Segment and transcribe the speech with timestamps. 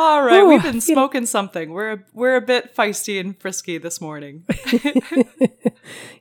[0.00, 1.72] All right, Ooh, we've been you- smoking something.
[1.72, 4.44] We're a, we're a bit feisty and frisky this morning.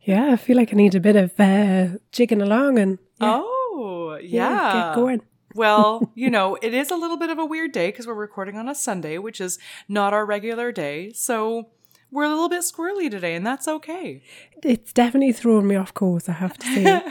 [0.03, 4.17] Yeah, I feel like I need a bit of uh, jigging along and yeah, Oh,
[4.21, 4.73] yeah, yeah.
[4.89, 5.21] get going.
[5.53, 8.57] Well, you know, it is a little bit of a weird day because we're recording
[8.57, 11.11] on a Sunday, which is not our regular day.
[11.13, 11.69] So
[12.11, 14.23] we're a little bit squirrely today, and that's okay.
[14.63, 17.01] It's definitely thrown me off course, I have to say.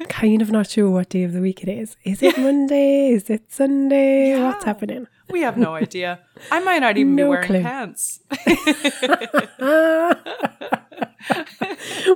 [0.00, 1.96] I'm kind of not sure what day of the week it is.
[2.04, 3.08] Is it Monday?
[3.10, 4.42] Is it Sunday?
[4.42, 5.06] What's happening?
[5.30, 6.20] We have no idea.
[6.50, 7.62] I might not even be wearing clue.
[7.62, 8.20] pants.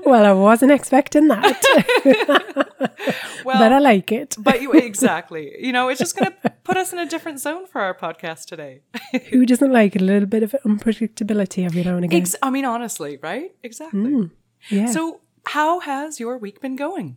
[0.05, 1.62] Well, I wasn't expecting that,
[3.45, 4.37] Well, but I like it.
[4.39, 5.55] but you exactly.
[5.59, 8.47] You know, it's just going to put us in a different zone for our podcast
[8.47, 8.81] today.
[9.31, 12.23] Who doesn't like a little bit of unpredictability every now and again?
[12.23, 13.55] Ex- I mean, honestly, right?
[13.62, 14.31] Exactly.
[14.71, 14.87] yeah.
[14.91, 17.17] So, how has your week been going?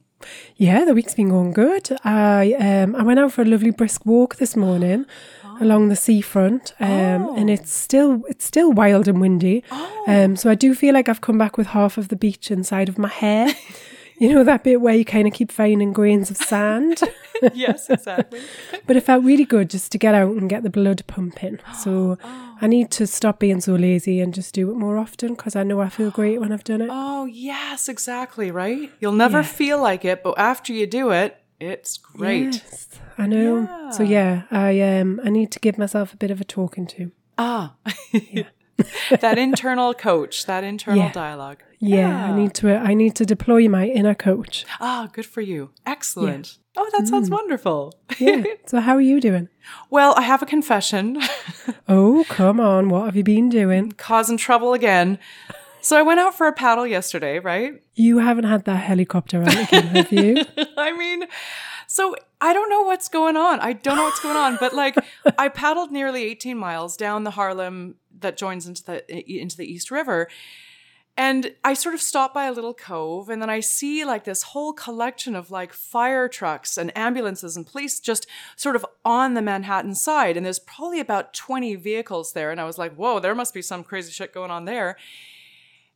[0.56, 1.90] Yeah, the week's been going good.
[2.04, 5.06] I um I went out for a lovely brisk walk this morning
[5.60, 9.64] along the seafront, um, and it's still it's still wild and windy.
[10.08, 12.90] Um, so I do feel like I've come back with half of the beach inside
[12.90, 13.48] of my hair.
[14.20, 17.02] you know that bit where you kind of keep finding grains of sand.
[17.54, 18.42] yes, exactly.
[18.88, 21.60] but it felt really good just to get out and get the blood pumping.
[21.78, 22.18] So
[22.62, 25.62] I need to stop being so lazy and just do it more often because I
[25.64, 26.90] know I feel great when I've done it.
[27.20, 28.92] Oh, yes, exactly, right?
[29.00, 29.44] You'll never Yeah.
[29.44, 32.56] feel like it, but after you do it, it's great.
[32.56, 33.90] Yes, I know.
[33.92, 37.12] So yeah, I um I need to give myself a bit of a talking to.
[37.38, 37.76] Ah.
[39.22, 41.12] that internal coach, that internal Yeah.
[41.12, 41.64] dialogue.
[41.80, 44.66] Yeah, I need to I need to deploy my inner coach.
[44.80, 45.70] Ah, good for you.
[45.86, 46.58] Excellent.
[46.76, 47.94] Oh, that sounds wonderful.
[48.20, 48.44] Yeah.
[48.68, 49.50] so how are you doing?
[49.90, 51.20] Well, I have a confession.
[51.90, 52.88] Oh, come on.
[52.88, 53.92] What have you been doing?
[53.98, 55.20] Causing trouble again.
[55.82, 57.82] So I went out for a paddle yesterday, right?
[57.96, 60.44] You haven't had that helicopter again, have you?
[60.78, 61.26] I mean,
[61.88, 63.60] so I don't know what's going on.
[63.60, 64.96] I don't know what's going on, but like
[65.38, 69.90] I paddled nearly 18 miles down the Harlem that joins into the into the East
[69.90, 70.28] River.
[71.20, 74.44] And I sort of stopped by a little cove and then I see like this
[74.44, 79.42] whole collection of like fire trucks and ambulances and police just sort of on the
[79.42, 80.38] Manhattan side.
[80.38, 82.52] And there's probably about 20 vehicles there.
[82.52, 84.96] And I was like, whoa, there must be some crazy shit going on there.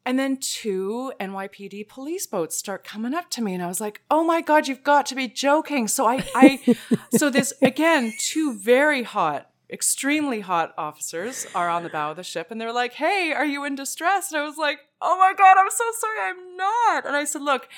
[0.06, 4.02] And then two NYPD police boats start coming up to me, and I was like,
[4.10, 6.78] "Oh my god, you've got to be joking!" So I, I,
[7.18, 12.24] so this again, two very hot, extremely hot officers are on the bow of the
[12.24, 15.34] ship, and they're like, "Hey, are you in distress?" And I was like, "Oh my
[15.38, 17.70] god, I'm so sorry, I'm not." And I said, "Look,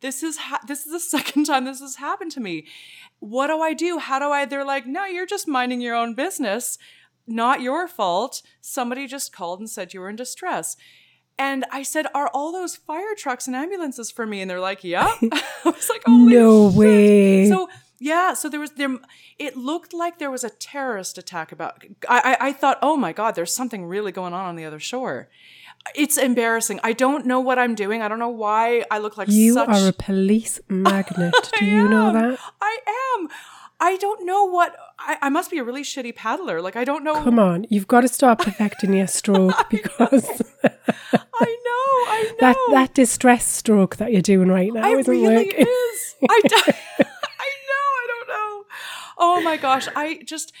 [0.00, 2.66] this is ha- this is the second time this has happened to me.
[3.18, 3.98] What do I do?
[3.98, 6.78] How do I?" They're like, "No, you're just minding your own business."
[7.24, 8.42] Not your fault.
[8.60, 10.76] Somebody just called and said you were in distress.
[11.42, 14.40] And I said, Are all those fire trucks and ambulances for me?
[14.40, 15.10] And they're like, Yeah.
[15.22, 17.48] I was like, no shit." way.
[17.48, 18.96] So yeah, so there was there.
[19.38, 21.84] It looked like there was a terrorist attack about.
[22.08, 24.80] I, I I thought, oh my god, there's something really going on on the other
[24.80, 25.28] shore.
[25.94, 26.78] It's embarrassing.
[26.82, 28.02] I don't know what I'm doing.
[28.02, 29.68] I don't know why I look like you such.
[29.68, 31.34] are a police magnet.
[31.58, 32.38] Do you know that?
[32.60, 32.78] I
[33.18, 33.28] am.
[33.84, 34.76] I don't know what.
[34.98, 36.60] I, I must be a really shitty paddler.
[36.62, 37.14] Like I don't know.
[37.22, 41.86] Come on, you've got to stop perfecting your stroke because I know.
[42.14, 42.36] I know.
[42.40, 45.66] that that distress stroke that you're doing right now It isn't really working.
[45.66, 46.14] is.
[46.30, 47.88] I, d- I know.
[47.98, 48.64] I don't know.
[49.18, 49.88] Oh my gosh.
[49.96, 50.52] I just.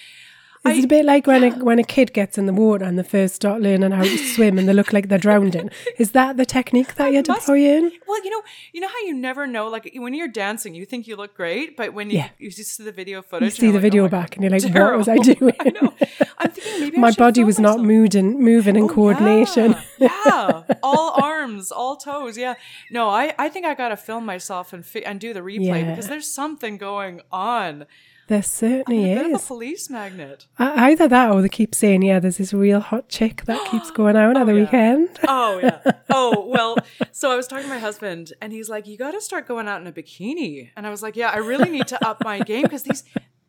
[0.64, 2.96] Is it a bit like when a when a kid gets in the water and
[2.98, 5.70] they first start learning how to swim and they look like they're drowning?
[5.98, 7.90] Is that the technique that you're must- deploying?
[8.06, 9.68] Well, you know, you know how you never know.
[9.68, 12.28] Like when you're dancing, you think you look great, but when you Yeah.
[12.38, 14.42] you see the video footage, see you're the like, oh video oh back God, and
[14.44, 15.56] you're like, what was I doing?
[15.60, 15.94] I know.
[16.38, 19.74] I'm thinking maybe My body was not moving, moving in Oh, coordination.
[19.98, 20.08] Yeah.
[20.26, 22.36] yeah, all arms, all toes.
[22.38, 22.54] Yeah,
[22.90, 25.90] no, I, I think I gotta film myself and fi- and do the replay Yeah.
[25.90, 27.86] because there's something going on.
[28.28, 30.46] There certainly a bit of a police magnet.
[30.58, 34.16] Either that or they keep saying, yeah, there's this real hot chick that keeps going
[34.16, 34.60] out at oh, the yeah.
[34.60, 35.18] weekend.
[35.26, 35.80] Oh yeah.
[36.14, 36.76] Oh well.
[37.10, 39.66] So I was talking to my husband, and he's like, "You got to start going
[39.66, 42.40] out in a bikini." And I was like, "Yeah, I really need to up my
[42.40, 43.04] game because these."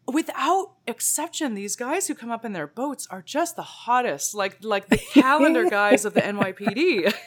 [0.06, 4.58] Without exception, these guys who come up in their boats are just the hottest, like
[4.62, 7.14] like the calendar guys of the NYPD.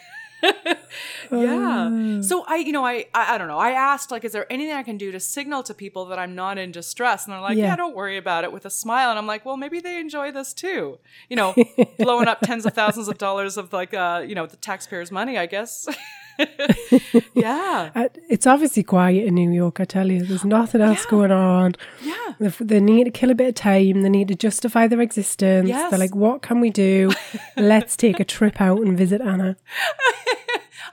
[1.32, 2.20] yeah.
[2.20, 3.58] So I, you know, I, I, I don't know.
[3.58, 6.34] I asked, like, is there anything I can do to signal to people that I'm
[6.34, 7.24] not in distress?
[7.24, 7.66] And they're like, yeah.
[7.66, 7.76] Yeah.
[7.76, 9.10] don't worry about it with a smile.
[9.10, 10.98] And I'm like, well, maybe they enjoy this too.
[11.28, 11.54] You know,
[11.98, 15.36] blowing up tens of thousands of dollars of like, uh, you know, the taxpayers' money,
[15.36, 15.86] I guess.
[17.34, 17.90] yeah.
[17.94, 20.24] Uh, It's obviously quiet in New York, I tell you.
[20.24, 21.10] There's nothing else Yeah.
[21.10, 21.74] going on.
[22.02, 22.34] Yeah.
[22.38, 24.02] They, they need to kill a bit of time.
[24.02, 25.68] They need to justify their existence.
[25.68, 25.90] Yes.
[25.90, 27.12] They're like, what can we do?
[27.56, 29.56] Let's take a trip out and visit Anna.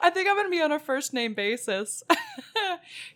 [0.02, 2.04] I think I'm gonna be on a first name basis.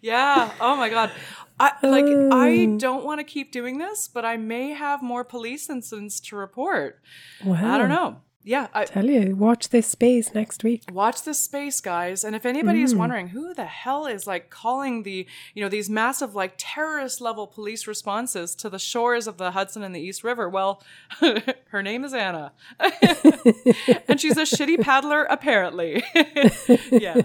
[0.01, 0.51] yeah.
[0.61, 1.11] Oh my god.
[1.59, 5.69] I like I don't want to keep doing this, but I may have more police
[5.69, 7.01] incidents to report.
[7.43, 7.73] Wow.
[7.75, 8.21] I don't know.
[8.47, 10.83] Yeah, I Tell you, watch this space next week.
[10.89, 12.23] watch this space, guys.
[12.23, 12.99] And if anybody is mm.
[12.99, 17.45] wondering who the hell is like calling the, you know, these massive like terrorist level
[17.45, 20.81] police responses to the shores of the Hudson and the East River, well,
[21.19, 22.53] her name is Anna.
[22.79, 26.01] and she's a shitty paddler, apparently.
[26.89, 27.23] yeah.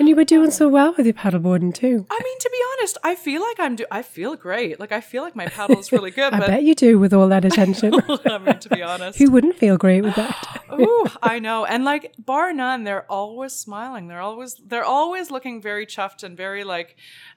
[0.00, 2.04] And you were doing so well with your paddleboarding too.
[2.10, 3.86] I mean, to be honest, I feel like I'm do.
[3.92, 4.80] I feel great.
[4.80, 6.32] Like I feel like my paddle is really good.
[6.32, 7.94] I but bet you do with all that attention.
[7.94, 10.63] I mean, to be honest, Who wouldn't feel great with that?
[10.72, 11.64] Ooh, I know.
[11.64, 14.08] And like bar none, they're always smiling.
[14.08, 16.96] They're always they're always looking very chuffed and very like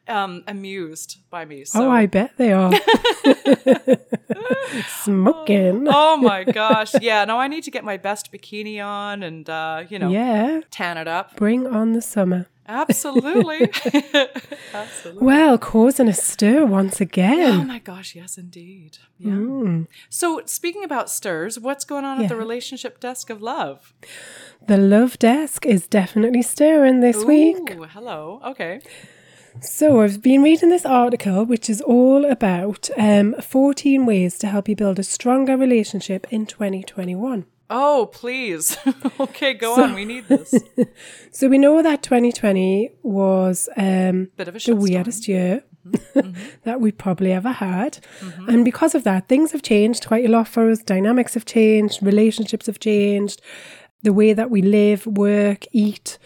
[0.10, 1.66] um amused by me.
[1.66, 2.72] So Oh, I bet they are.
[5.04, 5.88] Smoking.
[5.90, 6.94] Oh my gosh.
[7.02, 10.62] Yeah, no, I need to get my best bikini on and uh, you know, Yeah.
[10.72, 11.36] tan it up.
[11.36, 12.48] Bring on the summer.
[12.70, 13.62] Absolutely.
[14.74, 15.26] Absolutely.
[15.26, 17.62] Well, causing a stir once again.
[17.62, 18.98] Oh my gosh, yes indeed.
[19.18, 19.84] Yeah.
[20.10, 23.94] So speaking about stirs, what's going on at the relationship desk of love?
[24.68, 27.58] The love desk is definitely stirring this week.
[27.94, 28.42] Hello.
[28.46, 28.82] Okay.
[29.62, 34.70] So, I've been reading this article, which is all about um, 14 ways to help
[34.70, 37.46] you build a stronger relationship in 2021.
[37.70, 38.78] Oh, please.
[39.20, 39.94] okay, go on.
[39.94, 40.54] We need this.
[41.32, 45.64] So, we know that 2020 was um, Bit of a the weirdest year
[46.64, 48.00] that we probably ever had.
[48.48, 50.80] And because of that, things have changed quite a lot for us.
[50.80, 53.42] Dynamics have changed, relationships have changed,
[54.04, 56.18] the way that we live, work, eat,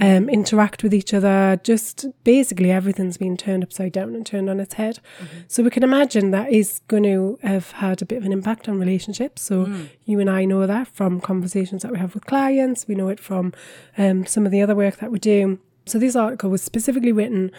[0.00, 1.60] um, interact with each other.
[1.62, 5.00] Just basically everything's been turned upside down and turned on its head.
[5.46, 8.68] So we can imagine that is going to have had a bit of an impact
[8.68, 9.42] on relationships.
[9.42, 9.72] So
[10.04, 12.86] you and I know that from conversations that we have with clients.
[12.88, 13.52] We know it from
[13.96, 15.58] um, some of the other work that we do.
[15.86, 17.50] So this article was specifically written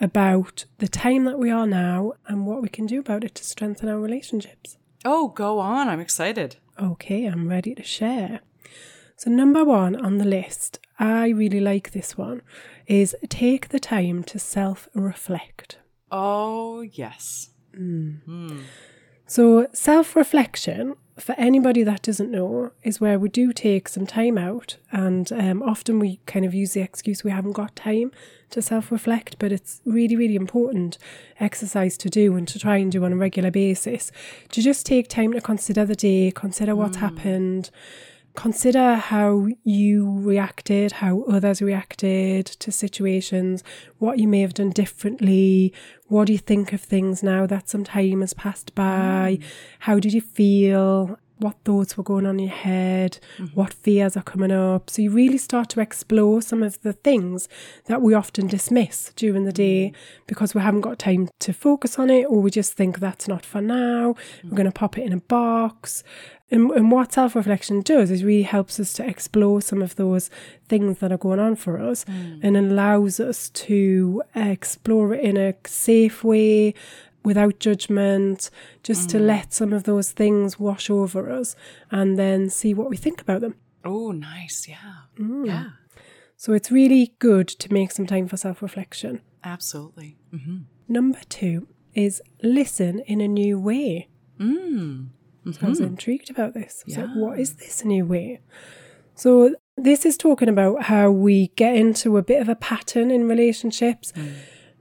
[0.00, 3.44] about the time that we are now and what we can do about it to
[3.44, 4.76] strengthen our relationships.
[5.04, 5.88] Oh, go on.
[5.88, 6.56] I'm excited.
[6.80, 8.40] Okay, I'm ready to share.
[9.16, 12.42] So, number one on the list, I really like this one,
[12.86, 15.78] is take the time to self reflect.
[16.10, 17.50] Oh, yes.
[17.76, 18.22] Mm.
[18.24, 18.58] Hmm.
[19.26, 24.38] So, self reflection, for anybody that doesn't know, is where we do take some time
[24.38, 28.10] out, and um, often we kind of use the excuse we haven't got time
[28.50, 30.96] to self reflect, but it's really, really important
[31.38, 34.10] exercise to do and to try and do on a regular basis.
[34.50, 37.04] To just take time to consider the day, consider what's hmm.
[37.04, 37.70] happened,
[38.38, 43.64] consider how you reacted, how others reacted to situations,
[43.98, 45.74] what you may have done differently,
[46.06, 49.44] what do you think of things now that some time has passed by, mm.
[49.80, 53.54] how did you feel, what thoughts were going on in your head, mm-hmm.
[53.54, 54.90] what fears are coming up.
[54.90, 57.48] So you really start to explore some of the things
[57.86, 60.26] that we often dismiss during the day mm.
[60.26, 63.44] because we haven't got time to focus on it or we just think that's not
[63.44, 64.14] for now.
[64.42, 64.56] We're mm.
[64.56, 66.02] going to pop it in a box.
[66.50, 70.30] And, and what self reflection does is really helps us to explore some of those
[70.66, 72.40] things that are going on for us mm.
[72.42, 76.74] and allows us to explore it in a safe way
[77.24, 78.50] without judgment,
[78.82, 81.56] just to let some of those things wash over us
[81.90, 83.54] and then see what we think about them.
[83.84, 84.66] Oh, nice.
[84.68, 84.94] Yeah.
[85.44, 85.64] Yeah.
[86.36, 89.20] So it's really good to make some time for self reflection.
[89.42, 90.16] Absolutely.
[90.32, 90.58] Mm-hmm.
[90.88, 94.08] Number two is listen in a new way.
[94.38, 95.08] Mm.
[95.52, 96.84] So I was intrigued about this.
[96.86, 98.40] Was like, what is this new way?
[99.14, 103.28] So this is talking about how we get into a bit of a pattern in
[103.28, 104.12] relationships.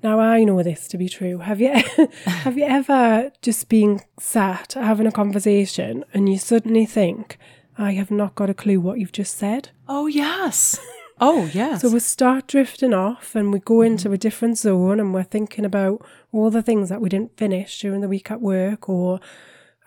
[0.04, 1.40] Now I know this to be true.
[1.40, 1.74] Have you
[2.26, 7.38] have you ever just been sat having a conversation and you suddenly think,
[7.78, 9.70] I have not got a clue what you've just said?
[9.88, 10.80] Oh, yes.
[11.20, 11.82] Oh, yes.
[11.82, 13.94] So we start drifting off and we go mm-hmm.
[13.94, 17.80] into a different zone and we're thinking about all the things that we didn't finish
[17.80, 19.20] during the week at work or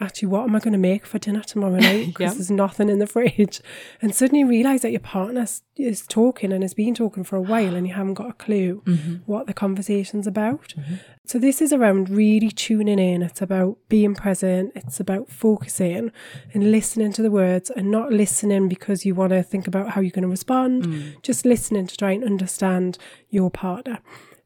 [0.00, 2.06] actually, what am I going to make for dinner tomorrow night?
[2.06, 2.34] Because Yeah.
[2.34, 3.60] there's nothing in the fridge.
[4.02, 7.40] And suddenly you realise that your partner is talking and has been talking for a
[7.42, 9.14] while and you haven't got a clue mm-hmm.
[9.26, 10.74] what the conversation's about.
[10.78, 10.94] Mm-hmm.
[11.26, 13.22] So this is around really tuning in.
[13.22, 14.72] It's about being present.
[14.74, 16.10] It's about focusing
[16.54, 20.00] and listening to the words and not listening because you want to think about how
[20.00, 20.86] you're going to respond.
[20.86, 21.22] Mm.
[21.22, 23.98] Just listening to try and understand your partner.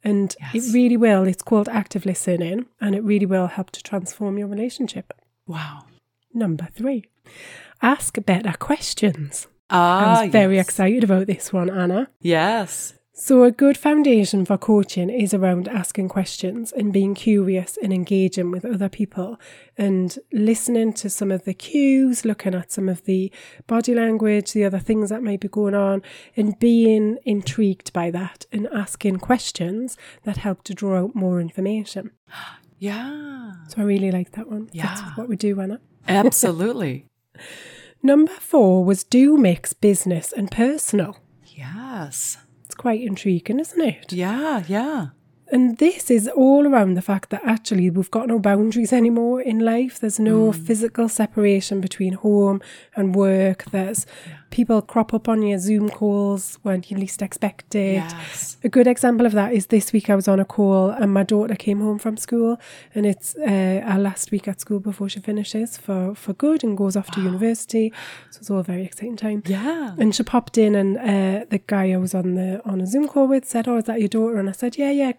[0.03, 0.69] And Yes.
[0.69, 1.27] it really will.
[1.27, 5.15] It's called active listening and it really will help to transform your relationship.
[5.47, 5.85] Wow.
[6.33, 7.05] Number three,
[7.83, 9.47] ask better questions.
[9.71, 10.67] Ah, I was very yes.
[10.69, 12.09] excited about this one, Anna.
[12.21, 12.95] Yes.
[13.17, 18.51] So, a good foundation for coaching is around asking questions and being curious and engaging
[18.51, 19.39] with other people
[19.79, 23.31] and listening to some of the cues, looking at some of the
[23.69, 26.03] body language, the other things that may be going on,
[26.37, 32.11] and being intrigued by that and asking questions that help to draw out more information.
[32.79, 33.53] Yeah.
[33.69, 34.65] So, I really like that one.
[34.67, 35.13] That's Yeah.
[35.15, 35.81] what we do, Anna.
[36.09, 37.07] Absolutely.
[38.03, 41.17] Number four was do mix business and personal.
[41.57, 42.37] yes.
[42.67, 44.13] It's quite intriguing, isn't it?
[44.13, 44.65] Yeah.
[44.69, 45.09] Yeah.
[45.53, 49.59] And this is all around the fact that actually we've got no boundaries anymore in
[49.61, 50.01] life.
[50.01, 50.55] There's no Mm.
[50.67, 52.61] physical separation between home
[52.97, 53.65] and work.
[53.71, 54.07] There's
[54.55, 57.95] people crop up on your Zoom calls when you least expect it.
[57.95, 58.57] Yes.
[58.63, 61.25] A good example of that is this week I was on a call and my
[61.25, 62.61] daughter came home from school
[62.95, 66.79] and it's uh, our last week at school before she finishes for, for good and
[66.79, 67.93] goes off to university.
[68.31, 69.43] So it's all a very exciting time.
[69.45, 69.97] Yeah.
[69.99, 73.09] And she popped in, and uh, the guy I was on the on a Zoom
[73.09, 75.13] call with said, "Oh, is that your daughter?" And I said, "Yeah, yeah."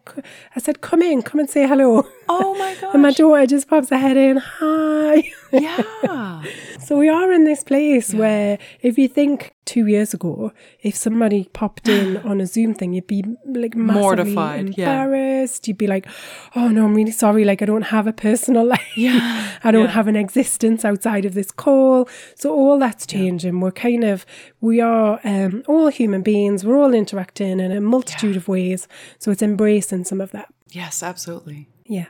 [0.56, 2.90] I said, "Come in, come and say hello." Oh my gosh.
[2.94, 6.42] And my daughter just pops her head in, "Hi." yeah.
[6.80, 10.52] so we are in this place where, if you think two years ago,
[10.82, 15.04] if somebody popped in on a Zoom thing, you'd be like Mortified, yeah.
[15.04, 15.68] embarrassed.
[15.68, 16.08] You'd be like,
[16.56, 17.44] "Oh no, I'm really sorry.
[17.46, 18.98] Like I don't have a personal life.
[18.98, 19.58] Yeah.
[19.64, 19.92] I don't Yeah.
[19.92, 22.08] have an existence outside of this call.
[22.36, 23.60] So all that's changing.
[23.60, 24.26] We're kind of
[24.62, 26.64] we are um, all human beings.
[26.66, 28.88] We're all interacting in a multitude of ways.
[29.20, 30.48] So it's embracing some of that.
[30.70, 31.68] Yes, absolutely.
[31.86, 32.08] Yeah.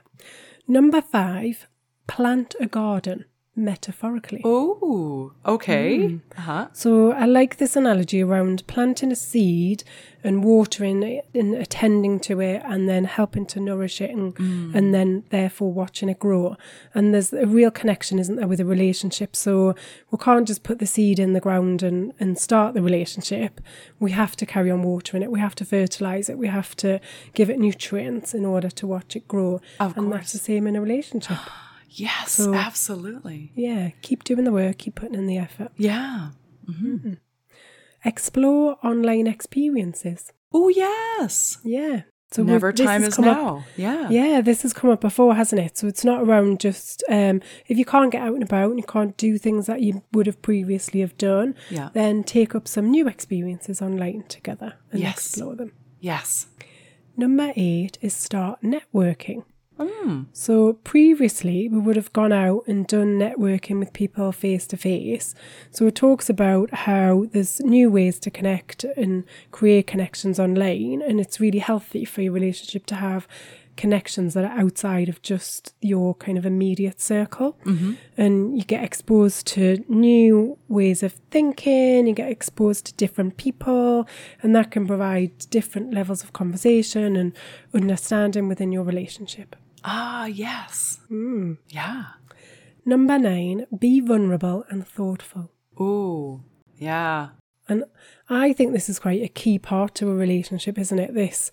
[0.67, 1.67] Number five,
[2.07, 3.25] plant a garden
[3.55, 4.41] metaphorically.
[4.43, 5.97] Oh, okay.
[5.99, 6.21] Mm.
[6.37, 6.67] Uh-huh.
[6.73, 9.83] So I like this analogy around planting a seed
[10.23, 14.37] and watering it and attending to it and then helping to nourish it and,
[14.75, 16.57] and then therefore watching it grow.
[16.93, 19.35] And there's a real connection, isn't there, with a relationship.
[19.35, 19.75] So
[20.11, 23.61] we can't just put the seed in the ground and, and start the relationship.
[23.99, 25.31] We have to carry on watering it.
[25.31, 26.37] We have to fertilize it.
[26.37, 26.99] We have to
[27.33, 29.61] give it nutrients in order to watch it grow.
[29.79, 30.17] Of and course.
[30.17, 31.37] that's the same in a relationship.
[31.97, 33.51] Yes, So- absolutely.
[33.55, 33.91] yeah.
[34.01, 35.71] Keep doing the work, keep putting in the effort.
[35.77, 36.29] Yeah.
[38.03, 40.31] Explore online experiences.
[40.53, 41.57] Oh, yes.
[41.63, 42.01] Yeah.
[42.31, 43.63] So Never time is come up- now.
[43.77, 44.09] Yeah.
[44.09, 45.77] yeah, this has come up before, hasn't it?
[45.77, 48.83] So it's not around just um, if you can't get out and about and you
[48.85, 51.89] can't do things that you would have previously have done, Yeah.
[51.93, 55.13] then take up some new experiences online together and Yes.
[55.17, 55.71] explore them.
[56.01, 56.47] Yes.
[57.15, 59.45] Number eight is start networking.
[59.77, 60.27] Mm.
[60.31, 65.35] So previously, we would have gone out and done networking with people face to face.
[65.71, 71.19] So it talks about how there's new ways to connect and create connections online, and
[71.19, 73.27] it's really healthy for your relationship to have
[73.75, 77.57] connections that are outside of just your kind of immediate circle.
[78.15, 84.07] And you get exposed to new ways of thinking, you get exposed to different people,
[84.41, 87.33] and that can provide different levels of conversation and
[87.73, 89.57] understanding within your relationship.
[89.87, 90.99] Ah, yes.
[91.07, 91.53] Hmm.
[91.69, 92.05] Yeah.
[92.85, 95.51] Number nine, be vulnerable and thoughtful.
[95.79, 96.41] Oh,
[96.77, 97.29] yeah.
[97.67, 97.83] And
[98.29, 101.13] I think this is quite a key part to a relationship, isn't it?
[101.13, 101.51] This,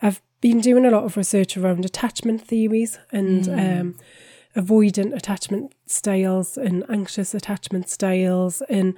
[0.00, 3.96] I've been doing a lot of research around attachment theories and um,
[4.56, 8.62] avoidant attachment styles and anxious attachment styles.
[8.68, 8.94] And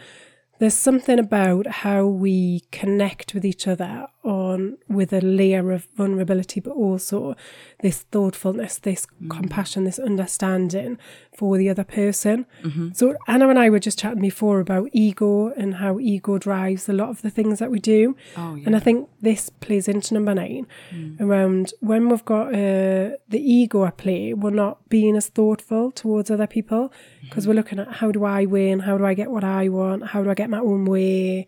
[0.58, 6.61] there's something about how we connect with each other on with a layer of vulnerability,
[6.61, 7.34] but also
[7.80, 9.30] this thoughtfulness, this mm.
[9.30, 10.99] compassion, this understanding
[11.36, 12.46] for the other person.
[12.62, 12.90] Mm-hmm.
[12.94, 16.92] So Anna and I were just chatting before about ego and how ego drives a
[16.92, 18.16] lot of the things that we do.
[18.36, 18.66] Oh, yeah.
[18.66, 21.20] And I think this plays into number nine mm.
[21.20, 26.30] around when we've got uh, the ego at play, we're not being as thoughtful towards
[26.30, 27.28] other people mm-hmm.
[27.28, 28.80] because we're looking at how do I win?
[28.80, 30.08] How do I get what I want?
[30.08, 31.46] How do I get my own way?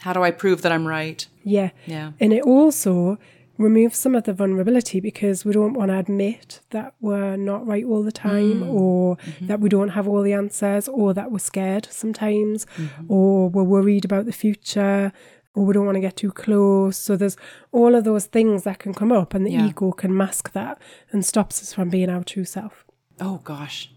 [0.00, 1.26] How do I prove that I'm right?
[1.42, 1.70] Yeah.
[1.86, 2.12] Yeah.
[2.20, 3.18] And it also
[3.62, 7.84] removes some of the vulnerability because we don't want to admit that we're not right
[7.84, 8.72] all the time mm.
[8.72, 9.46] or mm-hmm.
[9.46, 13.04] that we don't have all the answers or that we're scared sometimes mm-hmm.
[13.08, 15.12] or we're worried about the future
[15.54, 16.96] or we don't want to get too close.
[16.96, 17.36] So there's
[17.72, 19.66] all of those things that can come up and the Yeah.
[19.68, 22.84] ego can mask that and stops us from being our true self.
[23.20, 23.92] Oh, gosh.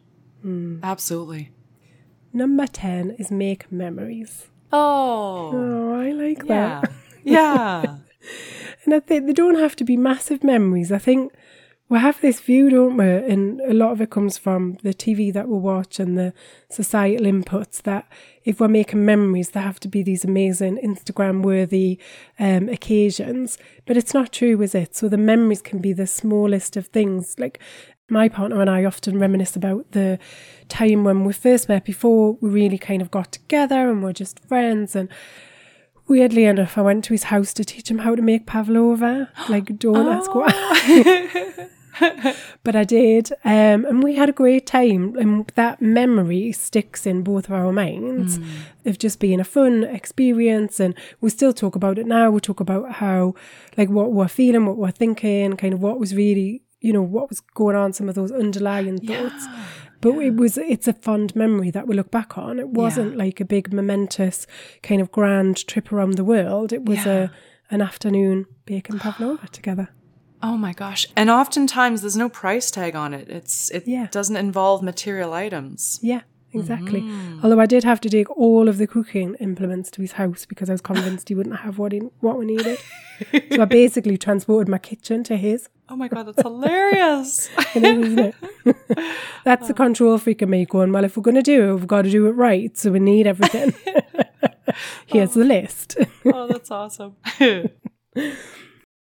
[0.45, 0.81] Mm.
[0.83, 1.51] Absolutely.
[2.33, 4.47] Number 10 is make memories.
[4.71, 5.51] Oh.
[5.53, 6.81] Oh, I like Yeah.
[6.81, 6.91] that.
[7.23, 7.97] Yeah.
[8.83, 10.91] And I think they don't have to be massive memories.
[10.91, 11.33] I think
[11.87, 13.05] we have this view, don't we?
[13.05, 16.33] And a lot of it comes from the TV that we watch and the
[16.69, 18.07] societal inputs that
[18.43, 21.99] if we're making memories, there have to be these amazing Instagram worthy
[22.39, 23.59] um, occasions.
[23.85, 24.95] But it's not true, is it?
[24.95, 27.35] So the memories can be the smallest of things.
[27.37, 27.59] Like
[28.09, 30.17] my partner and I often reminisce about the
[30.69, 34.39] time when we first met before we really kind of got together and we're just
[34.47, 35.09] friends and
[36.07, 39.29] Weirdly enough, I went to his house to teach him how to make pavlova.
[39.49, 41.67] Like, don't ask why.
[42.63, 43.31] but I did.
[43.43, 45.15] Um, and we had a great time.
[45.17, 48.39] And that memory sticks in both of our minds
[48.85, 50.79] of just being a fun experience.
[50.79, 52.29] And we still talk about it now.
[52.31, 53.33] We talk about how,
[53.77, 57.29] like, what we're feeling, what we're thinking, kind of what was really, you know, what
[57.29, 59.45] was going on, some of those underlying thoughts.
[60.01, 62.59] But it was it's a fond memory that we look back on.
[62.59, 64.45] It wasn't like a big momentous
[64.83, 66.71] kind of grand trip around the world.
[66.73, 67.13] It was Yeah.
[67.13, 67.29] a
[67.71, 69.89] an afternoon baking pavlova together.
[70.43, 71.07] Oh my gosh.
[71.15, 73.27] And oftentimes there's no price tag on it.
[73.29, 74.07] It's it Yeah.
[74.11, 75.99] doesn't involve material items.
[76.03, 76.21] Yeah,
[76.59, 77.01] exactly.
[77.01, 77.39] Mm-hmm.
[77.43, 80.69] Although I did have to take all of the cooking implements to his house because
[80.69, 82.79] I was convinced he wouldn't have what he, what we needed.
[83.51, 85.69] so I basically transported my kitchen to his.
[85.87, 87.47] Oh my god, that's hilarious.
[87.75, 88.35] And it was, isn't it?
[89.43, 91.85] That's the control freak of me going, well, if we're going to do it, we've
[91.85, 92.75] got to do it right.
[92.75, 93.75] So we need everything.
[95.05, 95.97] Here's the list.
[96.25, 97.17] oh, that's awesome.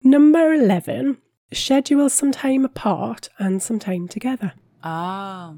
[0.03, 1.17] Number 11,
[1.51, 4.53] schedule some time apart and some time together.
[4.83, 5.55] ah.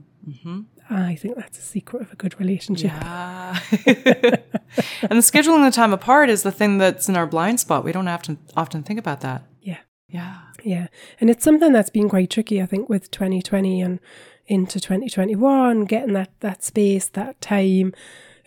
[0.90, 2.92] I think that's a secret of a good relationship.
[2.92, 3.60] Yeah.
[3.86, 7.84] and the scheduling the time apart is the thing that's in our blind spot.
[7.84, 9.44] We don't have to often think about that.
[9.62, 9.80] Yeah.
[10.08, 10.38] Yeah.
[10.64, 10.88] Yeah.
[11.20, 14.00] And it's something that's been quite tricky, I think, with 2020 and
[14.48, 17.94] into 2021, getting that, that space, that time,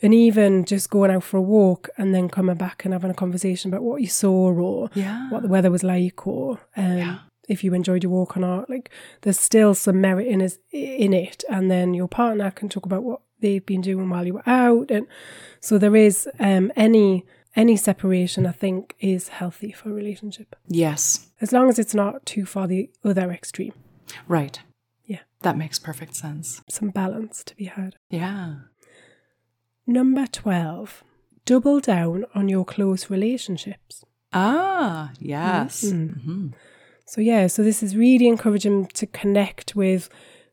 [0.03, 3.15] and even just going out for a walk and then coming back and having a
[3.15, 5.29] conversation about what you saw or Yeah.
[5.29, 8.71] what the weather was like or um, if you enjoyed your walk or not.
[8.71, 8.91] Like
[9.23, 11.45] there's still some merit in, is, in it.
[11.49, 14.91] And then your partner can talk about what they've been doing while you were out.
[14.91, 15.07] And
[15.61, 17.25] so there is um, any
[17.57, 21.31] any separation, I think, is healthy for a relationship Yes.
[21.41, 23.73] as long as it's not too far the other extreme.
[24.29, 24.61] Right.
[25.05, 25.23] Yeah.
[25.43, 26.63] That makes perfect sense.
[26.69, 27.97] Some balance to be had.
[28.09, 28.55] Yeah.
[29.87, 31.03] Number 12,
[31.45, 34.05] double down on your close relationships.
[34.33, 35.85] Ah, yes.
[35.85, 36.53] Mm.
[37.11, 40.09] So yeah, so this is really encouraging to connect with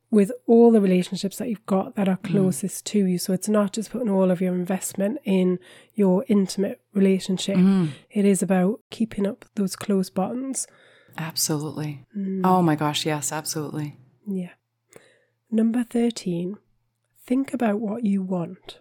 [0.09, 2.31] with all the relationships that you've got that are mm.
[2.31, 3.19] closest to you.
[3.19, 5.59] So it's not just putting all of your investment in
[5.93, 7.57] your intimate relationship.
[7.57, 7.89] Mm.
[8.09, 10.65] It is about keeping up those close bonds.
[11.15, 12.05] Absolutely.
[12.17, 12.41] Mm.
[12.43, 13.95] Oh my gosh, yes, absolutely.
[14.25, 14.53] Yeah.
[15.51, 16.57] Number 13,
[17.23, 18.79] think about what you want.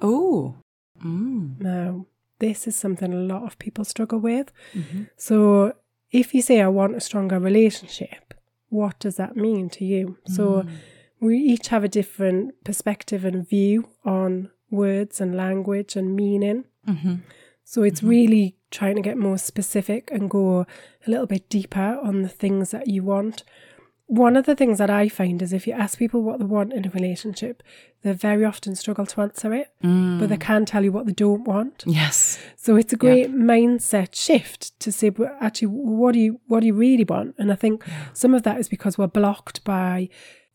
[0.00, 0.56] Oh.
[1.04, 1.60] Mm.
[1.60, 2.06] Now,
[2.38, 4.50] this is something a lot of people struggle with.
[4.72, 5.02] Mm-hmm.
[5.18, 5.74] So,
[6.10, 8.34] if you say, I want a stronger relationship,
[8.68, 10.18] what does that mean to you?
[10.26, 10.70] So, hmm.
[11.20, 16.64] we each have a different perspective and view on words and language and meaning.
[16.86, 17.16] Mm-hmm.
[17.64, 18.10] So, it's mm-hmm.
[18.10, 20.66] really trying to get more specific and go
[21.06, 23.44] a little bit deeper on the things that you want.
[24.08, 26.72] One of the things that I find is if you ask people what they want
[26.72, 27.62] in a relationship,
[28.02, 30.40] they very often struggle to answer it, but they mm.
[30.40, 31.84] can tell you what they don't want.
[31.86, 32.38] Yes.
[32.56, 36.66] So it's a great mindset shift to say, but actually, what do you what do
[36.66, 37.34] you really want?
[37.36, 40.08] And I think some of that is because we're blocked by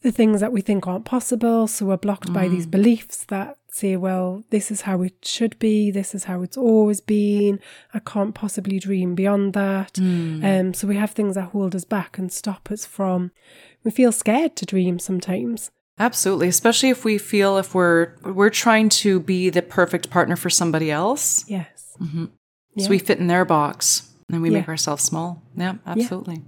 [0.03, 1.65] the things that we think aren't possible.
[1.67, 2.71] So we're blocked by these mm.
[2.71, 5.89] beliefs that say, well, this is how it should be.
[5.91, 7.59] This is how it's always been.
[7.93, 9.93] I can't possibly dream beyond that.
[9.93, 10.43] Mm.
[10.43, 13.31] Um, so we have things that hold us back and stop us from.
[13.83, 15.71] We feel scared to dream sometimes.
[15.97, 20.49] Absolutely, especially if we feel if we're we're trying to be the perfect partner for
[20.49, 21.45] somebody else.
[21.47, 21.95] Yes.
[22.01, 22.25] Mm-hmm.
[22.79, 25.43] So we fit in their box and we make ourselves small.
[25.55, 26.41] Yeah, absolutely.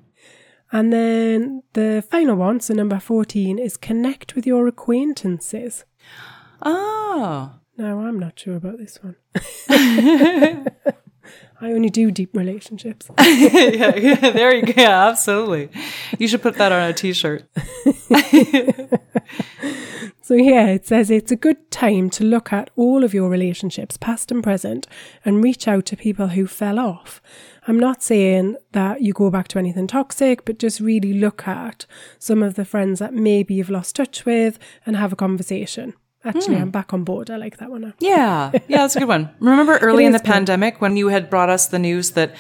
[0.72, 5.86] And then the final one, so number 14, is connect with your acquaintances.
[6.62, 7.54] Oh.
[7.78, 9.16] No, I'm not sure about this one.
[11.62, 13.10] I only do deep relationships.
[13.20, 14.74] yeah, yeah, there you go.
[14.76, 15.70] Yeah, absolutely.
[16.20, 17.44] You should put that on a t-shirt.
[20.26, 23.96] So, yeah, it says it's a good time to look at all of your relationships,
[23.96, 24.88] past and present,
[25.24, 27.22] and reach out to people who fell off.
[27.68, 31.86] I'm not saying that you go back to anything toxic, but just really look at
[32.20, 35.94] some of the friends that maybe you've lost touch with and have a conversation.
[36.24, 36.64] Actually, hmm.
[36.64, 37.30] I'm back on board.
[37.30, 37.94] I like that one now.
[38.00, 39.30] Yeah, yeah, that's a good one.
[39.40, 40.26] Remember early in the good.
[40.26, 42.36] pandemic when you had brought us the news that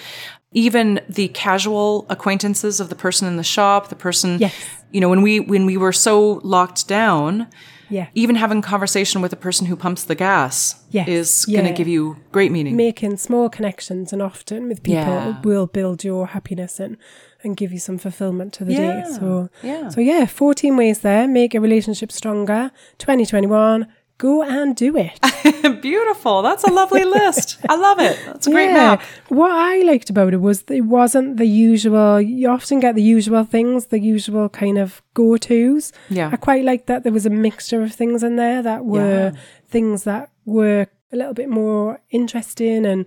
[0.54, 4.54] even the casual acquaintances of the person in the shop, the person, Yes.
[4.92, 7.48] you know, when we when we were so locked down,
[7.90, 8.08] Yeah.
[8.16, 11.88] even having conversation with the person who pumps the gas Yes, is going to give
[11.88, 12.76] you great meaning.
[12.76, 15.42] Making small connections and often with people Yeah.
[15.42, 16.98] will build your happiness and,
[17.44, 19.04] and give you some fulfillment to the day.
[19.20, 19.90] So, yeah.
[19.90, 21.28] so yeah, 14 ways there.
[21.28, 22.72] Make your relationship stronger.
[22.98, 25.20] 2021, go and do it.
[25.82, 26.42] Beautiful.
[26.42, 27.58] That's a lovely list.
[27.68, 28.18] I love it.
[28.26, 28.74] That's a great Yeah.
[28.74, 29.02] map.
[29.30, 32.22] What I liked about it was it wasn't the usual.
[32.22, 35.92] You often get the usual things, the usual kind of go tos.
[36.10, 36.30] Yeah.
[36.32, 39.40] I quite liked that there was a mixture of things in there that were Yeah.
[39.68, 43.06] things that were a little bit more interesting, and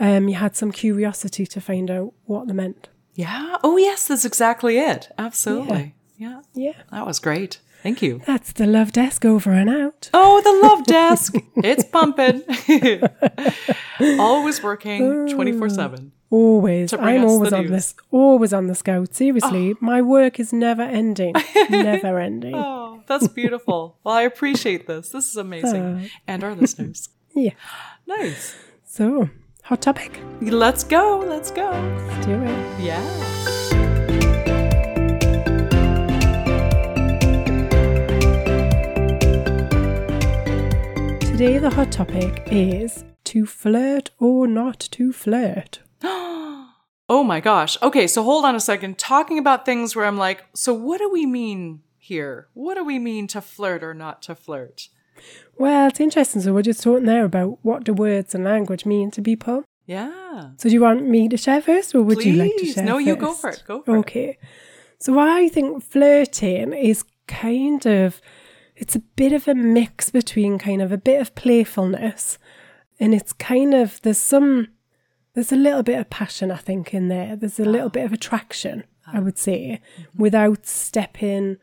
[0.00, 2.88] um, you had some curiosity to find out what they meant.
[3.14, 3.56] Yeah.
[3.62, 5.08] Oh, yes, that's exactly it.
[5.18, 5.94] Absolutely.
[6.16, 6.40] Yeah.
[6.54, 7.58] Yeah, That was great.
[7.82, 8.22] Thank you.
[8.26, 10.10] that's the love desk over and out.
[10.14, 11.34] Oh, the love desk.
[11.56, 12.42] it's pumping.
[14.20, 16.12] Always working 24 7.
[16.30, 17.70] Always, I'm always on news.
[17.70, 17.94] this.
[18.10, 19.14] Always on the scout.
[19.14, 19.78] Seriously, oh.
[19.82, 21.34] my work is never ending.
[21.70, 22.54] never ending.
[22.54, 23.98] Oh, that's beautiful.
[24.02, 25.10] Well, I appreciate this.
[25.10, 25.82] This is amazing.
[25.82, 26.08] Oh.
[26.26, 27.10] And our listeners.
[27.34, 27.52] Yeah.
[28.06, 28.54] Nice.
[28.86, 29.28] So,
[29.64, 30.20] hot topic.
[30.40, 31.18] Let's go.
[31.18, 31.70] Let's go.
[32.08, 32.80] Let's do it.
[32.80, 33.71] Yeah.
[41.42, 45.80] Today, the hot topic is to flirt or not to flirt.
[47.08, 47.76] Oh my gosh.
[47.82, 48.96] Okay, so hold on a second.
[48.96, 52.46] Talking about things where I'm like, so what do we mean here?
[52.54, 54.88] What do we mean to flirt or not to flirt?
[55.58, 56.42] Well, it's interesting.
[56.42, 59.64] So, we're just talking there about what do words and language mean to people.
[59.84, 60.50] Yeah.
[60.58, 62.74] So, do you want me to share first, or would you like to Please.
[62.74, 63.64] share No, you go for it.
[63.66, 63.98] Go for it.
[63.98, 64.38] Okay.
[65.00, 68.20] So, I think flirting is kind of
[68.82, 72.36] it's a bit of a mix between kind of a bit of playfulness
[72.98, 74.66] and it's kind of there's some
[75.34, 77.36] there's a little bit of passion I think in there.
[77.36, 77.90] There's a little ah.
[77.90, 79.20] bit of attraction, I ah.
[79.20, 80.20] would say, mm-hmm.
[80.20, 81.58] without stepping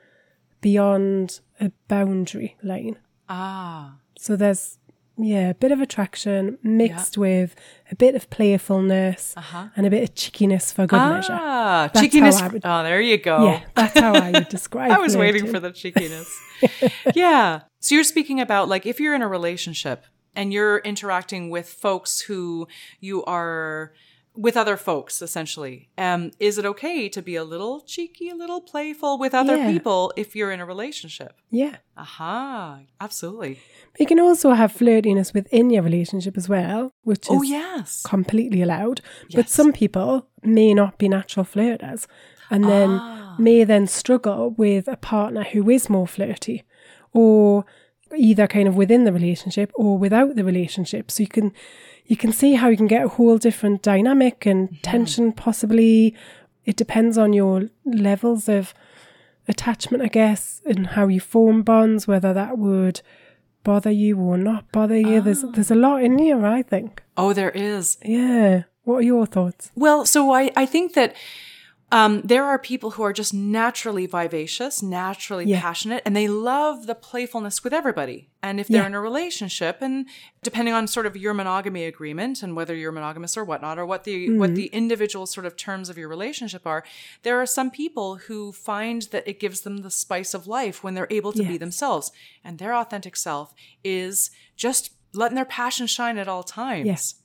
[0.62, 2.98] beyond a boundary line.
[3.28, 3.96] Ah.
[4.18, 4.79] So there's
[5.22, 7.56] yeah, a bit of attraction mixed with
[7.92, 9.36] a bit of playfulness
[9.76, 11.34] and a bit of cheekiness for good measure.
[11.34, 12.42] Ah, cheekiness.
[12.42, 13.46] Would- oh, there you go.
[13.46, 14.96] Yeah, that's how I would describe it.
[14.96, 16.30] I was waiting for the cheekiness.
[17.16, 17.62] yeah.
[17.80, 20.06] So you're speaking about like if you're in a relationship
[20.36, 22.68] and you're interacting with folks who
[23.00, 23.94] you are
[24.46, 25.90] with other folks essentially.
[25.98, 29.72] Um, is it okay to be a little cheeky, a little playful with other Yeah.
[29.74, 31.34] people if you're in a relationship?
[31.52, 31.76] Yeah.
[31.98, 33.60] Aha, absolutely.
[34.00, 38.02] You can also have flirtiness within your relationship as well, which is Oh yes.
[38.04, 39.02] completely allowed.
[39.36, 42.08] But some people may not be natural flirters
[42.50, 43.36] and then Ah.
[43.38, 46.64] may then struggle with a partner who is more flirty
[47.14, 47.66] or
[48.18, 51.12] either kind of within the relationship or without the relationship.
[51.12, 51.52] So you can
[52.10, 56.16] you can see how you can get a whole different dynamic and tension possibly.
[56.66, 58.74] It depends on your levels of
[59.48, 63.02] attachment, I guess, and how you form bonds, whether that would
[63.64, 65.22] bother you or not bother you.
[65.22, 65.52] There's ah.
[65.54, 67.04] there's a lot in here, I think.
[67.16, 68.00] Oh, there is.
[68.04, 68.64] Yeah.
[68.86, 69.72] What are your thoughts?
[69.76, 71.16] Well, so I, I think that
[71.92, 75.60] um, there are people who are just naturally vivacious, naturally Yeah.
[75.62, 78.30] passionate, and they love the playfulness with everybody.
[78.44, 78.88] And if they're Yeah.
[78.88, 80.06] in a relationship, and
[80.44, 84.04] depending on sort of your monogamy agreement and whether you're monogamous or whatnot, or what
[84.04, 86.84] the what the individual sort of terms of your relationship are,
[87.24, 90.94] there are some people who find that it gives them the spice of life when
[90.94, 92.12] they're able to be themselves,
[92.44, 96.86] and their authentic self is just letting their passion shine at all times.
[96.86, 97.16] Yes.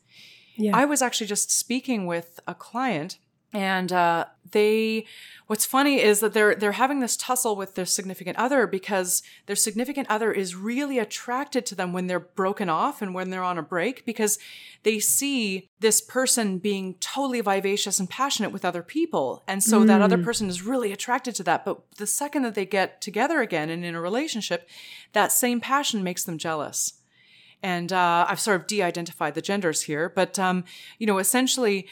[0.57, 0.75] Yeah.
[0.77, 3.19] I was actually just speaking with a client
[3.55, 5.07] and uh, they
[5.47, 9.57] what's funny is that they're they're having this tussle with their significant other because their
[9.57, 13.59] significant other is really attracted to them when they're broken off and when they're on
[13.59, 14.39] a break because
[14.83, 19.43] they see this person being totally vivacious and passionate with other people.
[19.47, 21.65] And so that other person is really attracted to that.
[21.65, 24.69] But the second that they get together again and in a relationship
[25.13, 26.95] that same passion makes them jealous.
[27.63, 30.65] And uh, I've sort of de-identified the genders here, but um,
[30.99, 31.89] you know, essentially,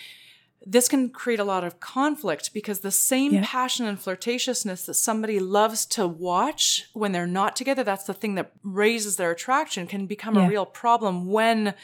[0.64, 3.44] this can create a lot of conflict because the same Yeah.
[3.44, 8.34] passion and flirtatiousness that somebody loves to watch when they're not together, that's the thing
[8.36, 10.46] that raises their attraction, can become Yeah.
[10.46, 11.74] a real problem when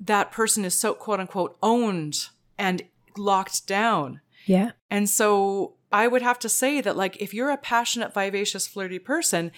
[0.00, 2.82] that person is so quote unquote owned and
[3.16, 4.20] locked down.
[4.46, 4.70] yeah.
[4.90, 8.98] And so I would have to say that, like, if you're a passionate, vivacious, flirty
[8.98, 9.50] person,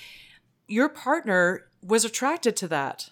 [0.67, 3.11] your partner was attracted to that.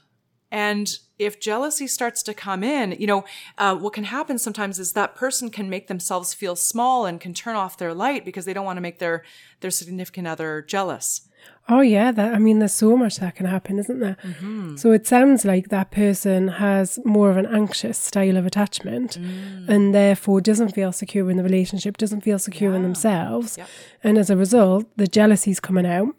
[0.50, 3.24] And if jealousy starts to come in, you know,
[3.58, 7.34] uh, what can happen sometimes is that person can make themselves feel small and can
[7.34, 9.24] turn off their light because they don't want to make their
[9.60, 11.22] their significant other jealous.
[11.68, 14.16] Oh yeah, that I mean there's so much that can happen, isn't there?
[14.24, 14.76] Mm-hmm.
[14.76, 19.68] So it sounds like that person has more of an anxious style of attachment Mm.
[19.68, 23.58] and therefore doesn't feel secure in the relationship, doesn't feel secure in themselves.
[23.58, 23.68] Yep.
[24.02, 26.14] And as a result, the jealousy's coming out.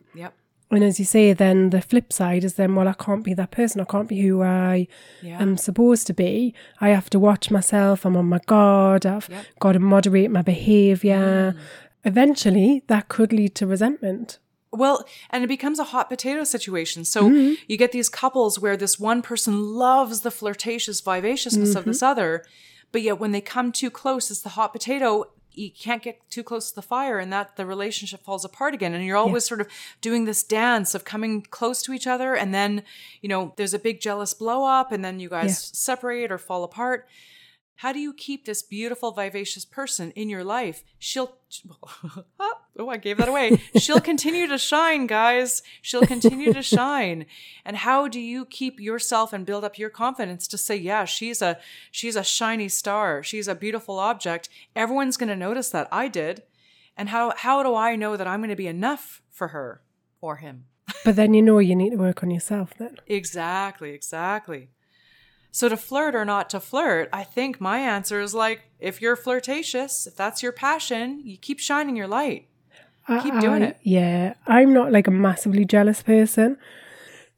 [0.71, 3.49] And as you say, then the flip side is then, well, I can't be that
[3.49, 3.81] person.
[3.81, 4.87] I can't be who I
[5.21, 5.41] Yeah.
[5.41, 6.53] am supposed to be.
[6.79, 8.05] I have to watch myself.
[8.05, 9.05] I'm on my guard.
[9.05, 9.45] I've Yep.
[9.59, 11.55] got to moderate my behavior.
[11.55, 11.59] Mm.
[12.05, 14.37] Eventually, that could lead to resentment.
[14.71, 17.03] Well, and it becomes a hot potato situation.
[17.03, 17.55] So mm-hmm.
[17.67, 21.89] you get these couples where this one person loves the flirtatious vivaciousness of mm-hmm.
[21.89, 22.43] this other,
[22.91, 25.25] but yet when they come too close, it's the hot potato.
[25.59, 28.93] You can't get too close to the fire, and that the relationship falls apart again.
[28.93, 29.67] And you're always sort of
[29.99, 32.83] doing this dance of coming close to each other, and then
[33.21, 35.69] you know there's a big jealous blow up, and then you guys Yeah.
[35.73, 37.07] separate or fall apart.
[37.75, 40.83] How do you keep this beautiful, vivacious person in your life?
[40.97, 41.37] She'll,
[42.77, 43.61] oh, I gave that away.
[43.77, 45.61] She'll continue to shine, guys.
[45.81, 47.25] She'll continue to shine.
[47.65, 51.41] And how do you keep yourself and build up your confidence to say, yeah, she's
[51.41, 51.57] a,
[51.91, 53.23] she's a shiny star.
[53.23, 54.49] She's a beautiful object.
[54.75, 55.87] Everyone's going to notice that.
[55.91, 56.43] I did.
[56.95, 59.81] And how, how do I know that I'm going to be enough for her
[60.21, 60.65] or him?
[61.05, 62.97] But then you know you need to work on yourself then.
[63.07, 64.69] Exactly, exactly.
[65.51, 69.15] So to flirt or not to flirt, I think my answer is like if you're
[69.15, 72.48] flirtatious, if that's your passion, you keep shining your light.
[73.23, 73.77] Keep doing it.
[73.83, 76.57] Yeah, I'm not like a massively jealous person,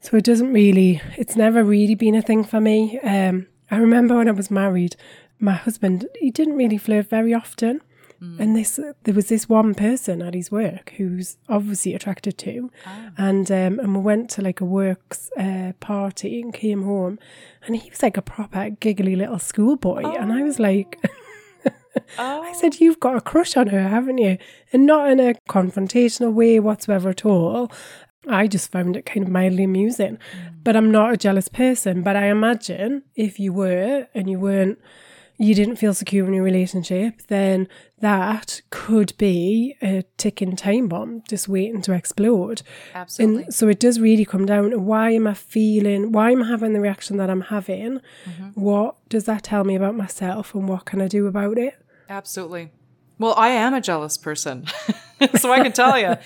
[0.00, 1.00] so it doesn't really.
[1.16, 2.98] It's never really been a thing for me.
[3.00, 4.96] Um, I remember when I was married,
[5.38, 7.80] my husband he didn't really flirt very often,
[8.22, 8.38] Mm.
[8.38, 13.10] and this there was this one person at his work who's obviously attracted to, Ah.
[13.18, 17.18] and um, and we went to like a works uh, party and came home,
[17.66, 20.98] and he was like a proper giggly little schoolboy, and I was like.
[22.18, 24.38] Oh, I said, You've got a crush on her, haven't you?
[24.72, 27.70] And not in a confrontational way whatsoever at all.
[28.28, 30.16] I just found it kind of mildly amusing.
[30.16, 30.64] Mm.
[30.64, 32.02] But I'm not a jealous person.
[32.02, 34.78] But I imagine if you were and you weren't,
[35.38, 37.66] you didn't feel secure in your relationship, then
[37.98, 42.62] that could be a ticking time bomb just waiting to explode.
[42.94, 43.44] absolutely.
[43.44, 46.48] And so it does really come down to why am I feeling, why am I
[46.48, 48.00] having the reaction that I'm having?
[48.24, 48.60] Mm-hmm.
[48.60, 51.81] What does that tell me about myself and what can I do about it?
[52.12, 52.70] Absolutely.
[53.18, 54.66] Well, I am a jealous person.
[55.36, 56.16] so I can tell you.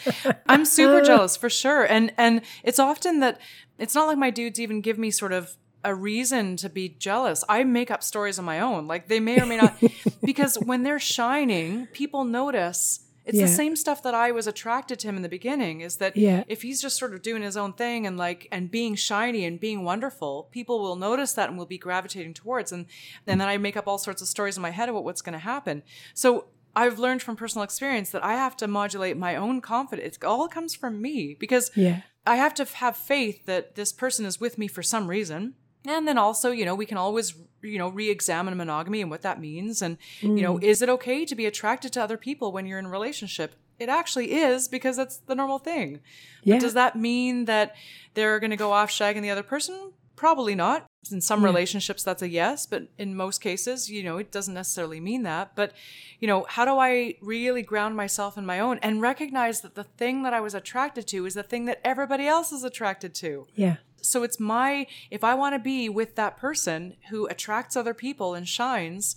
[0.49, 1.85] I'm super jealous for sure.
[1.85, 3.41] And and it's often that
[3.79, 7.45] it's not like my dudes even give me sort of a reason to be jealous.
[7.49, 8.89] I make up stories of my own.
[8.89, 9.81] Like they may or may not
[10.25, 13.45] because when they're shining, people notice it's Yeah.
[13.47, 16.45] the same stuff that I was attracted to him in the beginning is that Yeah.
[16.49, 19.61] if he's just sort of doing his own thing and like and being shiny and
[19.61, 22.87] being wonderful, people will notice that and will be gravitating towards and,
[23.27, 25.33] and then I make up all sorts of stories in my head about what's going
[25.35, 25.83] to happen.
[26.15, 30.17] So I've learned from personal experience that I have to modulate my own confidence.
[30.17, 32.03] It all comes from me because Yeah.
[32.27, 35.55] I have to have faith that this person is with me for some reason.
[35.87, 39.41] And then also, you know, we can always, you know, re-examine monogamy and what that
[39.41, 39.83] means.
[39.83, 40.63] And, you know, mm.
[40.63, 43.55] is it okay to be attracted to other people when you're in a relationship?
[43.79, 46.01] It actually is because that's the normal thing.
[46.43, 46.55] Yeah.
[46.55, 47.77] But does that mean that
[48.15, 49.93] they're going to go off shagging the other person?
[50.17, 50.87] Probably not.
[51.13, 54.99] In some relationships, that's a yes, but in most cases, you know, it doesn't necessarily
[54.99, 55.55] mean that.
[55.55, 55.73] But,
[56.19, 59.85] you know, how do I really ground myself in my own and recognize that the
[59.85, 63.47] thing that I was attracted to is the thing that everybody else is attracted to?
[63.55, 63.77] Yeah.
[64.07, 68.35] So it's my, if I want to be with that person who attracts other people
[68.35, 69.17] and shines,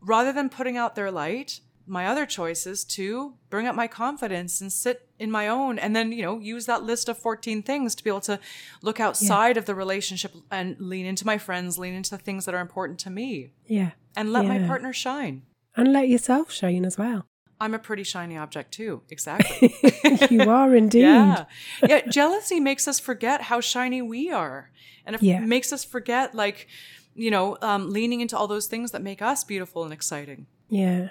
[0.00, 4.60] rather than putting out their light, my other choice is to bring up my confidence
[4.60, 7.94] and sit in my own and then, you know, use that list of 14 things
[7.94, 8.38] to be able to
[8.82, 12.54] look outside of the relationship and lean into my friends, lean into the things that
[12.54, 13.92] are important to me Yeah.
[14.16, 15.42] and let my partner shine.
[15.76, 17.24] And let yourself shine as well.
[17.60, 19.02] I'm a pretty shiny object too.
[19.10, 19.74] Exactly.
[20.30, 21.02] you are indeed.
[21.02, 21.44] Yeah.
[21.86, 22.00] Yeah.
[22.08, 24.70] Jealousy makes us forget how shiny we are.
[25.04, 25.40] And it Yeah.
[25.40, 26.68] makes us forget, like,
[27.14, 30.46] you know, um, leaning into all those things that make us beautiful and exciting.
[30.68, 31.08] Yeah.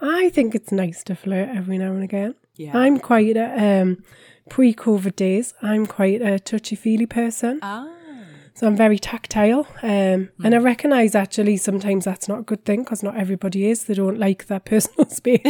[0.00, 2.34] I think it's nice to flirt every now and again.
[2.56, 2.76] Yeah.
[2.76, 4.04] I'm quite a um
[4.48, 7.58] pre COVID days, I'm quite a touchy feely person.
[7.62, 7.88] Ah.
[8.56, 9.66] So I'm very tactile.
[9.82, 13.84] Um, And I recognise actually sometimes that's not a good thing because not everybody is.
[13.84, 15.42] They don't like their personal space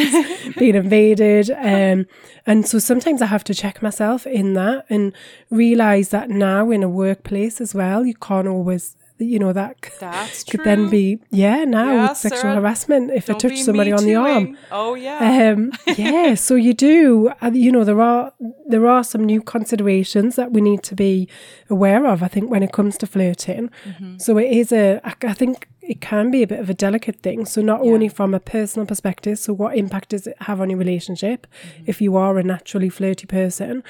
[0.59, 1.51] being invaded.
[1.51, 2.07] Um,
[2.47, 5.13] and so sometimes I have to check myself in that and
[5.51, 10.43] realise that now in a workplace as well, you can't always, you know, that That's
[10.45, 14.05] could then be, yeah, now Yeah, with sexual Sarah, harassment if I touch somebody on
[14.05, 14.59] the arm.
[14.73, 15.53] Oh, yeah.
[15.53, 17.31] Um, yeah, so you do.
[17.41, 18.33] uh, You know, there are
[18.69, 21.29] there are some new considerations that we need to be
[21.71, 22.23] aware of.
[22.23, 24.19] I think when it comes to flirting, Mm-hmm.
[24.19, 25.01] so it is a.
[25.05, 27.45] I think it can be a bit of a delicate thing.
[27.47, 30.79] So not only from a personal perspective, so what impact does it have on your
[30.79, 31.85] relationship Mm-hmm.
[31.87, 33.83] if you are a naturally flirty person,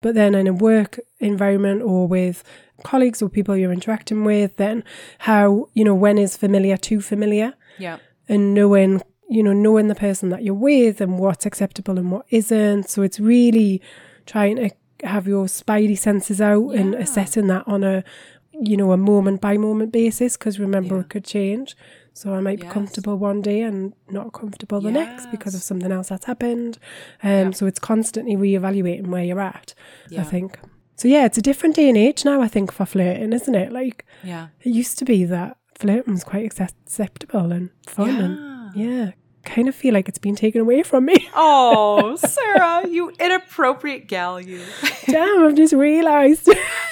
[0.00, 2.42] but then in a work environment or with
[2.84, 4.84] colleagues or people you're interacting with, then
[5.20, 7.98] how you know when is familiar too familiar yeah.
[8.28, 12.26] and knowing you know knowing the person that you're with and what's acceptable and what
[12.30, 13.80] isn't so it's really
[14.26, 14.70] trying to
[15.04, 18.04] have your spidey senses out and assessing that on a,
[18.52, 20.36] you know, a moment by moment basis.
[20.36, 21.00] Because remember, Yeah.
[21.02, 21.76] it could change.
[22.12, 25.92] So I might be comfortable one day and not comfortable the next because of something
[25.92, 26.78] else that's happened.
[27.22, 27.50] Um, Yeah.
[27.52, 29.74] So it's constantly reevaluating where you're at.
[30.10, 30.20] Yeah.
[30.20, 30.58] I think.
[31.00, 32.42] So yeah, it's a different day and age now.
[32.42, 33.72] I think for flirting, isn't it?
[33.72, 34.48] Like Yeah.
[34.60, 39.12] it used to be that flirting was quite acceptable and fun, and yeah,
[39.46, 41.26] kind of feel like it's been taken away from me.
[41.34, 44.60] Oh, Sarah, you inappropriate gal, you.
[45.06, 46.46] Damn, I've just realised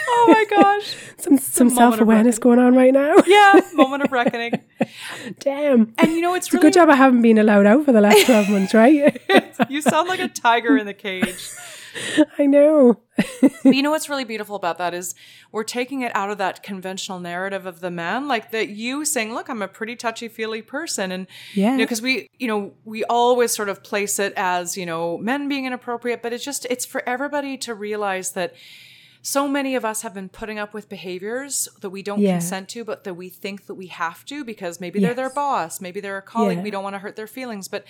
[0.08, 0.96] Oh my gosh.
[1.18, 3.14] some some self awareness going on right now.
[3.26, 4.52] Yeah, moment of reckoning.
[5.40, 5.92] Damn.
[5.98, 7.92] And you know, it's It's a really good job I haven't been allowed out for
[7.92, 9.20] the last 12 months, right?
[9.68, 11.50] you sound like a tiger in the cage.
[12.38, 13.00] I know.
[13.16, 15.14] But you know what's really beautiful about that is
[15.52, 19.34] we're taking it out of that conventional narrative of the man, like that you saying,
[19.34, 21.72] "Look, I'm a pretty touchy feely person," and Yeah.
[21.72, 25.18] you know, because we, you know, we always sort of place it as you know
[25.18, 28.54] men being inappropriate, but it's just it's for everybody to realize that
[29.20, 32.32] so many of us have been putting up with behaviors that we don't Yeah.
[32.38, 35.80] consent to, but that we think that we have to because maybe they're their boss,
[35.80, 36.58] maybe they're a colleague.
[36.58, 36.64] Yeah.
[36.64, 37.66] We don't want to hurt their feelings.
[37.66, 37.84] But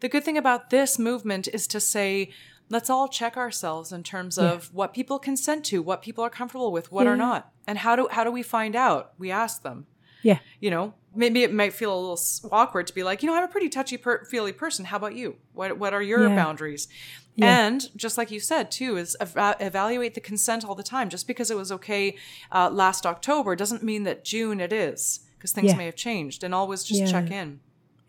[0.00, 2.30] the good thing about this movement is to say,
[2.72, 6.72] let's all check ourselves in terms of what people consent to, what people are comfortable
[6.72, 9.12] with, what are not, and how do how do we find out?
[9.18, 9.86] We ask them.
[10.22, 10.38] Yeah.
[10.60, 13.42] You know, maybe it might feel a little awkward to be like, you know, I'm
[13.44, 14.84] a pretty touchy per- feely person.
[14.86, 15.36] How about you?
[15.52, 16.34] What what are your Yeah.
[16.36, 16.88] boundaries?
[17.34, 17.66] Yeah.
[17.66, 21.08] And just like you said too, is eva- evaluate the consent all the time.
[21.08, 22.16] Just because it was okay
[22.52, 25.76] uh, last October doesn't mean that June it is, because things Yeah.
[25.78, 26.44] may have changed.
[26.44, 27.10] And always just Yeah.
[27.10, 27.60] check in.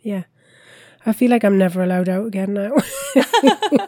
[0.02, 0.24] Yeah.
[1.06, 2.72] I feel like I'm never allowed out again now.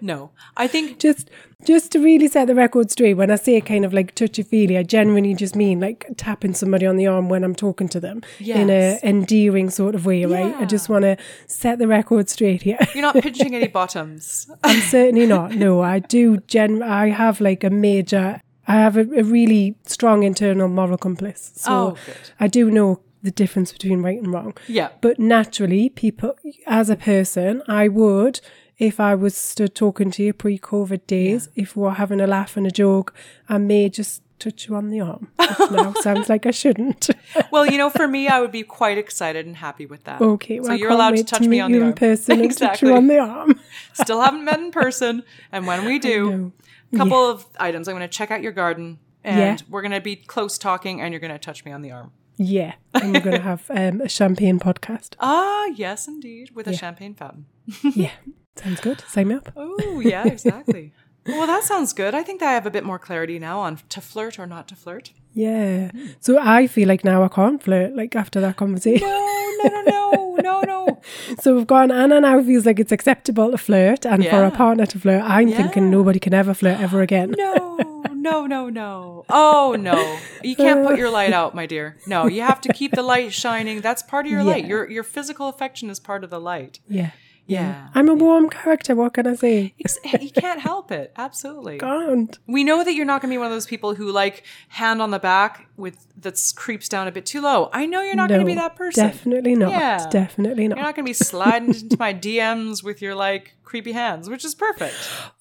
[0.00, 1.30] No, I think just
[1.64, 4.76] just to really set the record straight, when I say kind of like touchy feely,
[4.76, 8.22] I genuinely just mean like tapping somebody on the arm when I'm talking to them
[8.40, 10.54] in a endearing sort of way, right?
[10.56, 12.78] I just want to set the record straight here.
[12.94, 14.50] you're not pinching any bottoms.
[14.64, 15.52] I'm certainly not.
[15.52, 16.38] No, I do.
[16.38, 16.82] Gen.
[16.82, 18.40] I have like a major.
[18.66, 21.52] I have a, a really strong internal moral compass.
[21.56, 22.16] So Oh, good.
[22.40, 24.54] I do know the difference between right and wrong.
[24.66, 24.88] Yeah.
[25.00, 28.40] But naturally, people, as a person, I would,
[28.78, 32.56] if I was stood talking to you pre-COVID days, if we were having a laugh
[32.56, 33.14] and a joke,
[33.48, 35.28] I may just touch you on the arm.
[35.70, 37.08] Now sounds like I shouldn't.
[37.52, 40.20] Well, you know, for me, I would be quite excited and happy with that.
[40.20, 41.92] Okay, well, so you're allowed to touch meet me on the in arm.
[42.06, 43.60] person and touch you on the arm.
[43.92, 46.52] Still haven't met in person, and when we do,
[46.92, 47.88] a couple of items.
[47.88, 49.66] I'm going to check out your garden, and Yeah.
[49.70, 52.10] we're going to be close talking, and you're going to touch me on the arm.
[52.42, 55.14] Yeah, and we're going to have um, a champagne podcast.
[55.20, 57.46] Ah, yes, indeed, with a champagne fountain.
[57.94, 58.10] Yeah,
[58.56, 59.00] sounds good.
[59.08, 59.52] Sign me up.
[59.56, 60.92] Oh, yeah, exactly.
[61.26, 62.14] Well, that sounds good.
[62.14, 64.68] I think that I have a bit more clarity now on to flirt or not
[64.68, 65.12] to flirt.
[65.34, 65.90] Yeah.
[66.20, 69.06] So I feel like now I can't flirt, like after that conversation.
[69.08, 71.00] No, no, no, no, no, no.
[71.40, 74.86] So we've gone, Anna now feels like it's acceptable to flirt and for a partner
[74.86, 75.22] to flirt.
[75.22, 77.34] I'm thinking nobody can ever flirt ever again.
[77.38, 77.78] No,
[78.12, 79.24] no, no, no.
[79.28, 80.18] Oh, no.
[80.42, 81.96] You can't put your light out, my dear.
[82.06, 83.80] No, you have to keep the light shining.
[83.80, 84.66] That's part of your light.
[84.66, 86.80] Your your physical affection is part of the light.
[86.88, 87.10] Yeah.
[87.46, 87.88] Yeah.
[87.94, 88.94] I'm a warm character.
[88.94, 89.74] What can I say?
[90.20, 91.12] You can't help it.
[91.16, 91.78] Absolutely.
[91.78, 92.38] Can't.
[92.46, 95.02] We know that you're not going to be one of those people who like hand
[95.02, 97.68] on the back with that creeps down a bit too low.
[97.72, 99.06] I know you're not going to be that person.
[99.06, 99.70] Definitely not.
[99.70, 100.06] Yeah.
[100.08, 100.78] Definitely not.
[100.78, 104.44] You're not going to be sliding into my DMs with your like creepy hands, which
[104.44, 104.94] is perfect.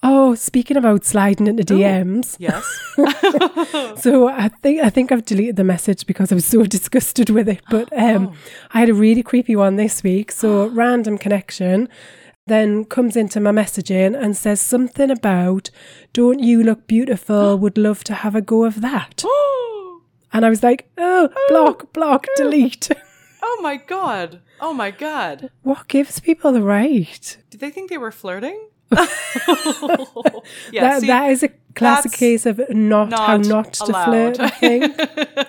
[0.03, 2.65] Oh, speaking about sliding into DMs, Yes.
[4.01, 7.47] so I think I think I've deleted the message because I was so disgusted with
[7.47, 7.61] it.
[7.69, 8.33] But um, Oh.
[8.73, 10.31] I had a really creepy one this week.
[10.31, 11.87] So random connection,
[12.47, 15.69] then comes into my messaging and says something about,
[16.13, 17.57] "Don't you look beautiful?
[17.63, 19.23] Would love to have a go of that."
[20.33, 22.89] And I was like, "Oh, block, block, delete."
[23.43, 24.41] oh my god.
[24.59, 25.51] Oh my god.
[25.63, 27.37] What gives people the right?
[27.49, 28.67] Did they think they were flirting?
[28.97, 29.05] yeah,
[30.73, 34.39] that, see, that is a classic case of not, how not not to flirt.
[34.39, 34.99] I think.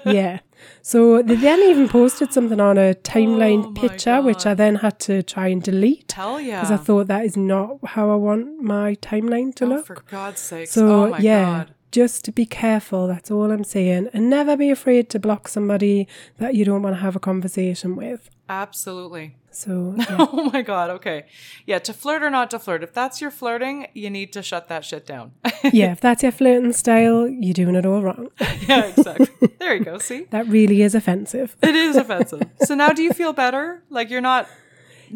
[0.04, 0.38] yeah.
[0.82, 4.98] So they then even posted something on a timeline Oh picture, which I then had
[5.00, 6.60] to try and delete hell yeah.
[6.60, 9.86] because I thought that is not how I want my timeline to oh, look.
[9.86, 10.72] for God's sakes.
[10.72, 11.74] so oh my yeah, god.
[11.92, 13.06] Just be careful.
[13.06, 16.96] That's all I'm saying, and never be afraid to block somebody that you don't want
[16.96, 18.30] to have a conversation with.
[18.48, 19.36] Absolutely.
[19.50, 20.16] So yeah.
[20.18, 20.90] Oh my god.
[20.90, 21.24] Okay.
[21.66, 22.82] Yeah, to flirt or not to flirt.
[22.82, 25.32] If that's your flirting, you need to shut that shit down.
[25.72, 28.28] yeah, if that's your flirting style, you're doing it all wrong.
[28.68, 29.28] yeah, exactly.
[29.58, 29.98] There you go.
[29.98, 30.24] See?
[30.30, 31.56] that really is offensive.
[31.62, 32.42] It is offensive.
[32.62, 33.82] So now do you feel better?
[33.90, 34.48] Like you're not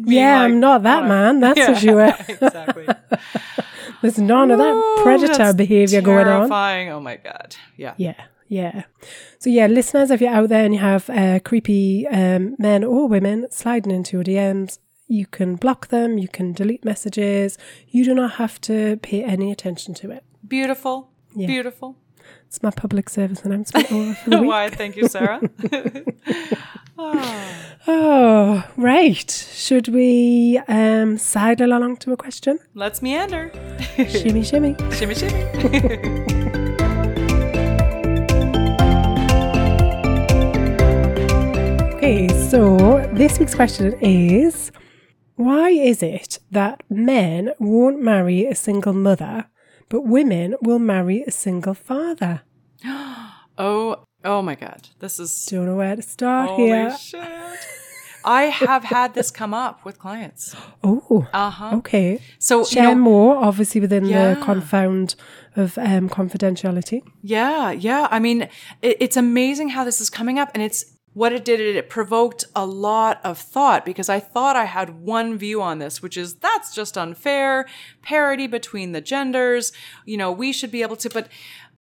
[0.05, 1.39] Yeah, like, I'm not that oh, man.
[1.39, 2.07] That's yeah, sure.
[2.27, 2.87] exactly.
[4.01, 6.41] There's none of that predator behavior going on.
[6.41, 6.89] Terrifying.
[6.89, 7.55] Oh my god.
[7.77, 7.95] Yeah.
[7.97, 8.83] Yeah, yeah.
[9.39, 13.07] So yeah, listeners, if you're out there and you have uh, creepy um, men or
[13.07, 16.17] women sliding into your DMs, you can block them.
[16.17, 17.57] You can delete messages.
[17.89, 20.23] You do not have to pay any attention to it.
[20.47, 21.09] Beautiful.
[21.33, 21.47] Yeah.
[21.47, 21.95] Beautiful.
[22.47, 24.49] It's my public service announcement over for the week.
[24.49, 24.69] Why?
[24.69, 25.41] Thank you, Sarah.
[26.99, 27.77] Ah.
[27.87, 29.29] Oh, right.
[29.53, 32.59] Should we um, sidle along to a question?
[32.73, 33.51] Let's meander.
[33.95, 34.75] shimmy, shimmy.
[34.91, 36.23] shimmy, shimmy.
[41.97, 44.71] Okay, so this week's question is
[45.35, 49.49] why is it that men won't marry a single mother,
[49.89, 52.43] but women will marry a single father?
[53.57, 54.81] oh, oh my God.
[54.99, 56.97] This is Don't know where to start holy here.
[56.97, 57.59] shit.
[58.25, 60.53] I have had this come up with clients.
[60.83, 61.77] Oh, Uh huh.
[61.79, 62.19] okay.
[62.39, 64.33] So you Share know, more, obviously, within Yeah.
[64.33, 65.15] the confound
[65.55, 67.01] of um, confidentiality.
[67.21, 68.07] Yeah, yeah.
[68.11, 68.39] I mean,
[68.81, 70.81] it, it's amazing how this is coming up, and it's
[71.13, 71.59] what it did.
[71.61, 76.01] It provoked a lot of thought because I thought I had one view on this,
[76.03, 77.65] which is that's just unfair,
[78.01, 79.71] parity between the genders.
[80.05, 81.27] You know, we should be able to, but.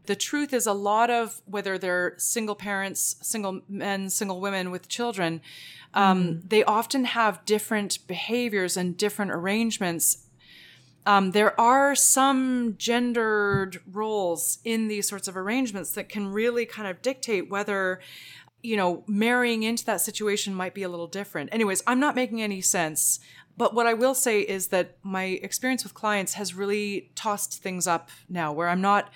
[0.10, 4.88] The truth is, a lot of whether they're single parents, single men, single women with
[4.88, 5.39] children,
[5.93, 10.26] um, they often have different behaviors and different arrangements.
[11.05, 16.88] Um, there are some gendered roles in these sorts of arrangements that can really kind
[16.88, 17.99] of dictate whether
[18.64, 21.49] you know marrying into that situation might be a little different.
[21.53, 23.22] Anyways i'm not making any sense
[23.55, 27.88] but what i will say is that my experience with clients has really tossed things
[27.88, 29.10] up now where i'm not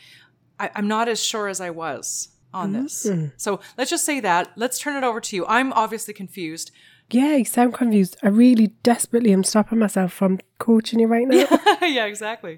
[0.64, 2.96] I, i'm not as sure as i was on this
[3.38, 6.72] so let's just say that let's turn it over to you i'm obviously confused
[7.10, 8.16] Yeah, you sound confused.
[8.24, 11.46] I really desperately am stopping myself from coaching you right now.
[11.98, 12.56] yeah exactly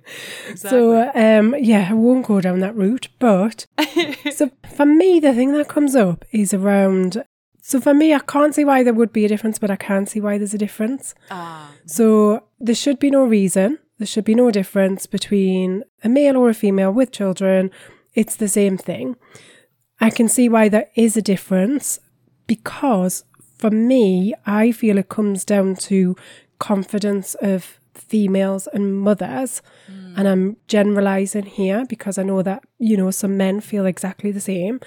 [0.49, 3.07] exactly So, um, yeah, I won't go down that route.
[3.19, 3.65] But
[4.37, 4.43] so
[4.77, 7.11] for me, the thing that comes up is around.
[7.61, 10.05] So for me, I can't see why there would be a difference, but I can
[10.05, 11.15] see why there's a difference.
[11.31, 11.71] Ah.
[11.97, 13.79] So there should be no reason.
[13.97, 17.71] There should be no difference between a male or a female with children.
[18.15, 19.15] It's the same thing.
[19.99, 21.99] I can see why there is a difference
[22.47, 23.23] because
[23.57, 26.15] for me, I feel it comes down to
[26.59, 29.61] confidence of females and mothers.
[29.91, 30.13] Mm.
[30.17, 34.41] And I'm generalizing here because I know that, you know, some men feel exactly the
[34.41, 34.79] same.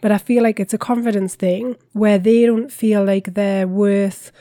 [0.00, 4.32] But I feel like it's a confidence thing where they don't feel like they're worth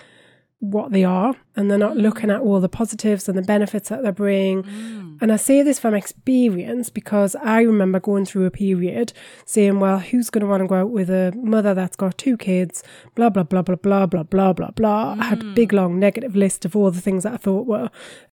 [0.61, 4.03] what they are and they're not looking at all the positives and the benefits that
[4.03, 4.61] they're bring.
[4.61, 5.17] Mm.
[5.19, 9.11] And I say this from experience because I remember going through a period
[9.45, 12.37] saying, well, who's going to want to go out with a mother that's got two
[12.37, 12.83] kids,
[13.15, 15.15] blah, blah, blah, blah, blah, blah, blah, blah, blah.
[15.19, 17.89] I had a big, long negative list of all the things that I thought were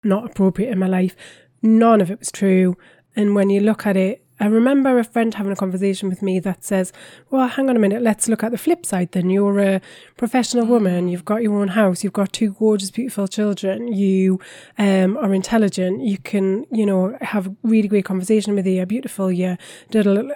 [0.03, 1.15] not appropriate in my life.
[1.61, 2.76] None of it was true.
[3.15, 6.39] And when you look at it, I remember a friend having a conversation with me
[6.41, 6.91] that says,
[7.29, 9.29] Well, hang on a minute, let's look at the flip side then.
[9.29, 9.81] You're a
[10.17, 14.39] professional woman, you've got your own house, you've got two gorgeous, beautiful children, you
[14.77, 18.86] um, are intelligent, you can, you know, have a really great conversation with you, you're
[18.86, 19.57] beautiful, you're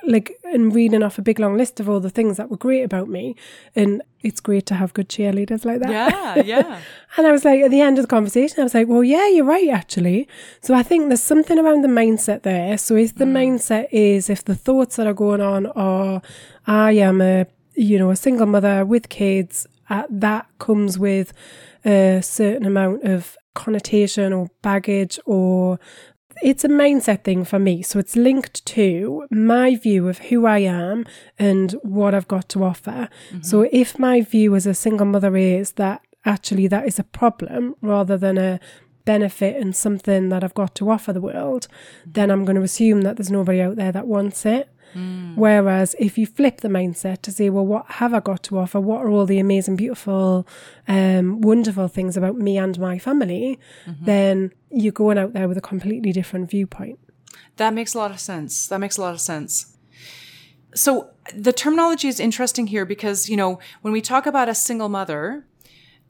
[0.07, 2.83] like, and reading off a big long list of all the things that were great
[2.83, 3.35] about me.
[3.75, 5.89] And it's great to have good cheerleaders like that.
[5.89, 6.81] yeah yeah
[7.17, 9.27] And I was like, at the end of the conversation, I was like, well, yeah,
[9.27, 10.27] you're right, actually.
[10.61, 12.77] So I think there's something around the mindset there.
[12.77, 16.21] So if the mindset is, if the thoughts that are going on are,
[16.67, 21.33] I am a, you know, a single mother with kids, uh, that comes with
[21.85, 25.79] a certain amount of connotation or baggage or
[26.41, 27.81] it's a mindset thing for me.
[27.81, 31.05] So it's linked to my view of who I am
[31.37, 33.09] and what I've got to offer.
[33.29, 33.41] Mm-hmm.
[33.41, 37.75] So if my view as a single mother is that actually that is a problem
[37.81, 38.59] rather than a
[39.05, 42.11] benefit and something that I've got to offer the world, mm-hmm.
[42.11, 44.69] then I'm going to assume that there's nobody out there that wants it.
[45.35, 48.79] Whereas if you flip the mindset to say, well, what have I got to offer?
[48.79, 50.47] What are all the amazing, beautiful,
[50.87, 53.59] um, wonderful things about me and my family?
[54.01, 56.99] Then you're going out there with a completely different viewpoint.
[57.57, 58.67] That makes a lot of sense.
[58.67, 59.77] That makes a lot of sense.
[60.75, 64.89] So the terminology is interesting here because, you know, when we talk about a single
[64.89, 65.45] mother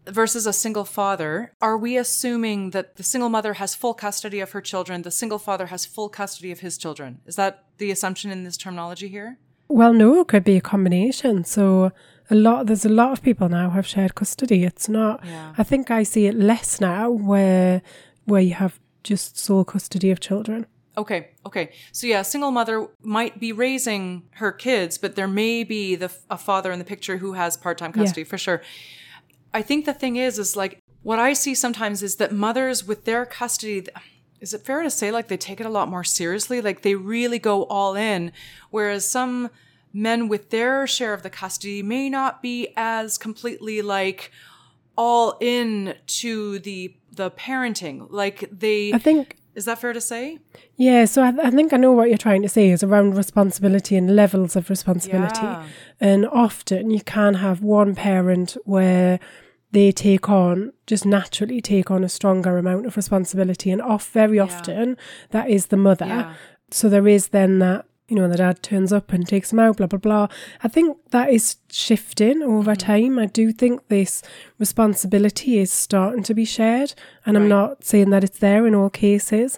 [0.09, 4.51] versus a single father, are we assuming that the single mother has full custody of
[4.51, 7.19] her children, the single father has full custody of his children?
[7.25, 9.37] Is that the assumption in this terminology here?
[9.67, 11.43] Well, no, it could be a combination.
[11.45, 11.91] So
[12.29, 14.63] a lot, there's a lot of people now have shared custody.
[14.63, 15.23] It's not.
[15.23, 15.53] Yeah.
[15.57, 17.81] I think I see it less now, where
[18.25, 20.65] where you have just sole custody of children.
[20.97, 21.71] Okay, okay.
[21.91, 26.11] So yeah, a single mother might be raising her kids, but there may be the
[26.29, 28.61] a father in the picture who has part-time custody for sure.
[29.53, 33.05] I think the thing is is like what I see sometimes is that mothers with
[33.05, 33.87] their custody
[34.39, 36.61] is it fair to say like they take it a lot more seriously?
[36.61, 38.31] Like they really go all in
[38.69, 39.49] whereas some
[39.91, 44.31] men with their share of the custody may not be as completely like
[44.95, 48.07] all in to the the parenting.
[48.09, 50.39] Like they I think Is that fair to say?
[50.75, 53.95] Yeah, so I, I think I know what you're trying to say is around responsibility
[53.95, 55.41] and levels of responsibility.
[55.41, 55.65] Yeah.
[55.99, 59.19] And often you can have one parent where
[59.71, 63.71] they take on, just naturally take on a stronger amount of responsibility.
[63.71, 64.97] And off very often
[65.31, 66.05] that is the mother.
[66.05, 66.33] Yeah.
[66.71, 69.77] So there is then that, you know, the dad turns up and takes them out,
[69.77, 70.27] blah, blah, blah.
[70.63, 72.85] I think that is shifting over Mm-hmm.
[72.91, 73.19] time.
[73.19, 74.21] I do think this
[74.57, 76.93] responsibility is starting to be shared.
[77.25, 79.57] And I'm not saying that it's there in all cases.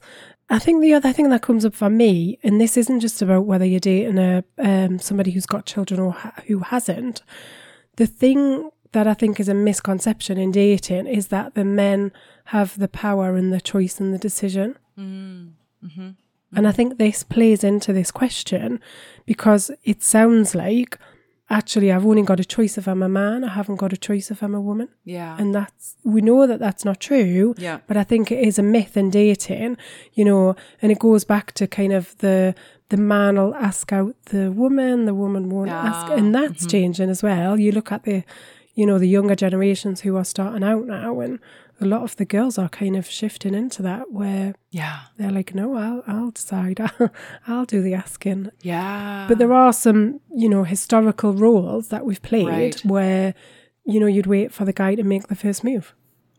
[0.50, 3.46] I think the other thing that comes up for me, and this isn't just about
[3.46, 7.22] whether you're dating a um, somebody who's got children or ha- who hasn't.
[7.96, 12.12] The thing that I think is a misconception in dating is that the men
[12.46, 14.76] have the power and the choice and the decision.
[16.56, 18.80] And I think this plays into this question
[19.26, 20.98] because it sounds like
[21.50, 24.32] actually I've only got a choice if I'm a man, I haven't got a choice
[24.32, 24.88] if I'm a woman.
[25.04, 25.36] Yeah.
[25.38, 27.54] And that's, we know that that's not true.
[27.58, 27.80] Yeah.
[27.88, 29.78] But I think it is a myth in dating,
[30.14, 32.56] you know, and it goes back to kind of the,
[32.90, 36.10] the man will ask out the woman, the woman won't ask.
[36.10, 37.60] Ah, And that's changing as well.
[37.60, 38.24] You look at the,
[38.74, 41.40] you know, the younger generations who are starting out now and
[41.82, 45.00] a lot of the girls are kind of shifting into that where yeah.
[45.18, 46.80] they're like, no, I'll, I'll decide.
[47.00, 47.10] I'll,
[47.48, 48.52] I'll do the asking.
[48.62, 49.26] Yeah.
[49.28, 52.86] But there are some, you know, historical roles that we've played Right.
[52.86, 53.34] where,
[53.86, 55.94] you know, you'd wait for the guy to make the first move.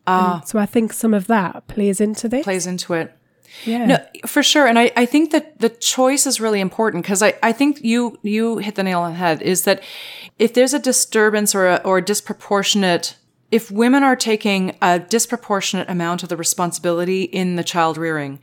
[0.07, 0.39] Ah.
[0.39, 2.43] And so I think some of that plays into this.
[2.43, 3.15] plays into it.
[3.65, 3.85] yeah.
[3.85, 4.65] No, for sure.
[4.67, 8.17] And I, I think that the choice is really important because I, I think you
[8.23, 9.81] you hit the nail on the head is that
[10.39, 13.15] if there's a disturbance or a, or a disproportionate
[13.53, 18.39] if women are taking a disproportionate amount of the responsibility in the child rearing,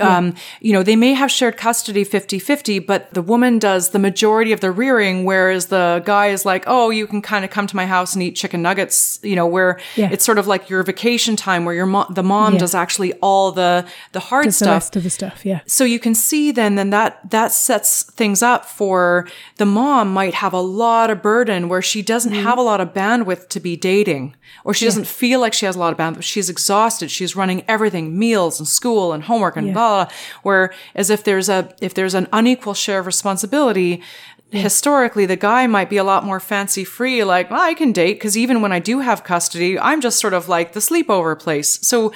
[0.00, 4.52] um, you know, they may have shared custody 50-50, but the woman does the majority
[4.52, 7.76] of the rearing, whereas the guy is like, oh, you can kind of come to
[7.76, 10.08] my house and eat chicken nuggets, you know, where Yeah.
[10.12, 12.60] it's sort of like your vacation time where your mo- the mom Yeah.
[12.60, 15.44] does actually all the, the hard the stuff rest of the stuff.
[15.44, 15.60] Yeah.
[15.66, 19.26] so you can see then then that that sets things up for
[19.56, 22.92] the mom might have a lot of burden where she doesn't have a lot of
[22.94, 24.34] bandwidth to be dating
[24.64, 27.62] or she doesn't feel like she has a lot of bandwidth she's exhausted she's running
[27.68, 29.72] everything meals and school and homework and Yeah.
[29.72, 30.08] blah, blah
[30.42, 34.02] where as if there's a if there's an unequal share of responsibility
[34.50, 34.58] hmm.
[34.58, 38.14] historically the guy might be a lot more fancy free like well, i can date
[38.14, 41.78] because even when i do have custody i'm just sort of like the sleepover place.
[41.86, 42.12] So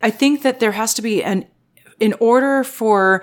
[0.00, 1.46] i think that there has to be an
[2.00, 3.22] in order for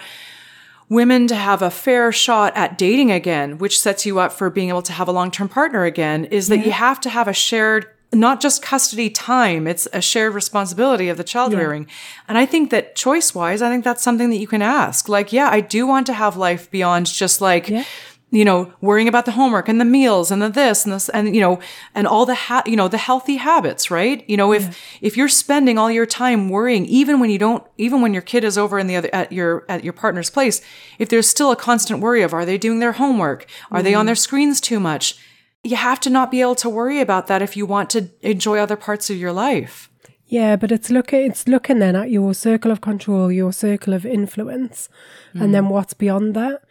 [0.90, 4.70] women to have a fair shot at dating again, which sets you up for being
[4.70, 7.34] able to have a long term partner again, is that you have to have a
[7.34, 11.88] shared, not just custody time, it's a shared responsibility of the child rearing.
[12.28, 15.10] And I think that choice wise, I think that's something that you can ask.
[15.10, 17.84] Like, yeah, I do want to have life beyond just like, Yeah.
[18.32, 21.36] you know, worrying about the homework and the meals and the this and this and
[21.36, 21.60] you know,
[21.94, 24.24] and all the ha- you know, the healthy habits, right?
[24.28, 28.02] You know, if if you're spending all your time worrying, even when you don't, even
[28.02, 30.62] when your kid is over in the other at your at your partner's place,
[31.00, 34.02] if there's still a constant worry of are they doing their homework, are they on
[34.02, 34.08] mm-hmm.
[34.08, 35.18] their screens too much,
[35.66, 38.60] you have to not be able to worry about that if you want to enjoy
[38.60, 39.90] other parts of your life.
[40.28, 44.06] Yeah, but it's looking it's looking then at your circle of control, your circle of
[44.06, 44.90] influence,
[45.34, 46.62] and then what's beyond that.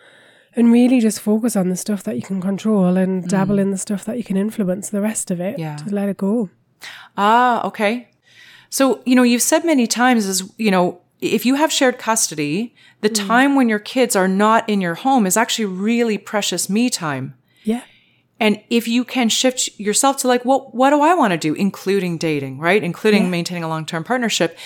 [0.57, 3.78] And really just focus on the stuff that you can control and dabble in the
[3.78, 4.90] stuff that you can influence.
[4.90, 5.76] The rest of it, Yeah.
[5.76, 6.49] just let it go.
[7.16, 8.09] Ah, okay.
[8.70, 12.74] So, you know, you've said many times is, you know, if you have shared custody,
[13.01, 16.90] the time when your kids are not in your home is actually really precious me
[16.90, 17.34] time.
[17.64, 17.82] Yeah.
[18.45, 21.55] And if you can shift yourself to like, well, what do I want to do?
[21.55, 22.84] Including dating, right?
[22.84, 24.59] Including maintaining a long-term partnership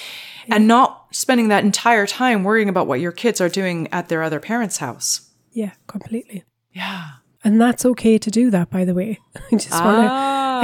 [0.49, 4.25] and not spending that entire time worrying about what your kids are doing at their
[4.25, 5.31] other parents' house.
[5.53, 6.43] Yeah, completely.
[6.73, 7.11] Yeah.
[7.45, 9.21] And that's okay to do that, by the way.
[9.53, 10.11] I just want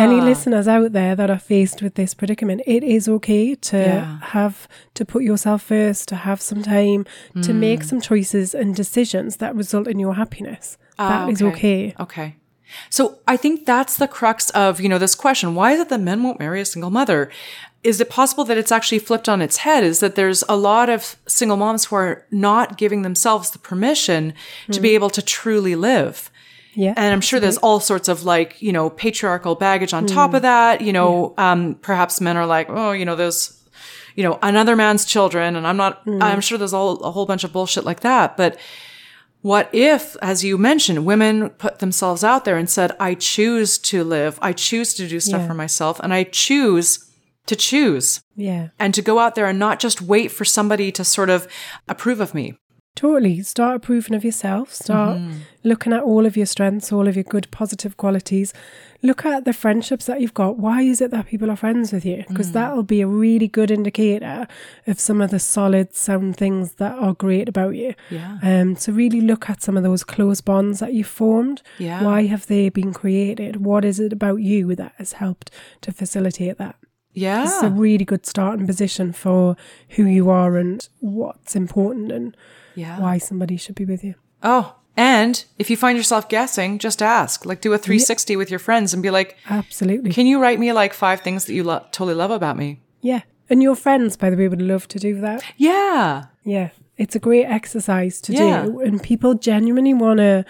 [0.01, 0.25] any ah.
[0.25, 4.19] listeners out there that are faced with this predicament, it is okay to Yeah.
[4.23, 7.07] have, to put yourself first, to have some time,
[7.43, 7.85] to make mm.
[7.85, 10.79] some choices and decisions that result in your happiness.
[10.99, 11.95] That ah, is okay.
[12.01, 12.35] Okay.
[12.91, 15.55] So I think that's the crux of, you know, this question.
[15.55, 17.31] Why is it that men won't marry a single mother?
[17.83, 19.85] Is it possible that it's actually flipped on its head?
[19.85, 24.33] Is that there's a lot of single moms who are not giving themselves the permission
[24.71, 24.95] to be hmm.
[24.95, 26.31] able to truly live?
[26.75, 26.95] Yeah.
[26.97, 30.37] And I'm sure there's all sorts of like, you know, patriarchal baggage on top hmm.
[30.37, 30.81] of that.
[30.81, 33.63] You know, um, perhaps men are like, oh, you know, there's,
[34.17, 35.55] you know, another man's children.
[35.55, 36.23] And I'm not, hmm.
[36.23, 38.37] I'm sure there's all, a whole bunch of bullshit like that.
[38.37, 38.59] But
[39.45, 44.03] what if, as you mentioned, women put themselves out there and said, I choose to
[44.03, 45.47] live, I choose to do stuff Yeah.
[45.49, 47.11] for myself, and I choose
[47.45, 48.69] to choose yeah.
[48.79, 51.47] and to go out there and not just wait for somebody to sort of
[51.87, 52.57] approve of me.
[52.97, 53.43] Totally.
[53.43, 54.73] Start approving of yourself.
[54.73, 55.21] Start
[55.65, 58.53] looking at all of your strengths, all of your good positive qualities.
[59.03, 60.59] Look at the friendships that you've got.
[60.59, 62.25] Why is it that people are friends with you?
[62.29, 64.47] Because that'll be a really good indicator
[64.87, 67.95] of some of the solid, sound things that are great about you.
[68.11, 68.39] Yeah.
[68.43, 71.63] Um, so really look at some of those close bonds that you've formed.
[71.79, 72.05] Yeah.
[72.05, 73.57] Why have they been created?
[73.57, 76.77] What is it about you that has helped to facilitate that?
[77.13, 77.43] Yeah.
[77.43, 79.57] It's a really good starting position for
[79.91, 82.37] who you are and what's important and
[82.75, 82.99] yeah.
[83.01, 84.15] why somebody should be with you.
[84.43, 87.45] Oh, and if you find yourself guessing, just ask.
[87.45, 90.13] Like do a 360 with your friends and be like, Absolutely.
[90.13, 92.81] can you write me like five things that you lo- totally love about me?
[93.01, 93.23] Yeah.
[93.51, 95.43] And your friends, by the way, would love to do that.
[95.57, 96.27] Yeah.
[96.45, 96.71] Yeah.
[96.97, 98.65] It's a great exercise to Yeah.
[98.67, 98.81] do.
[98.81, 100.45] And people genuinely want to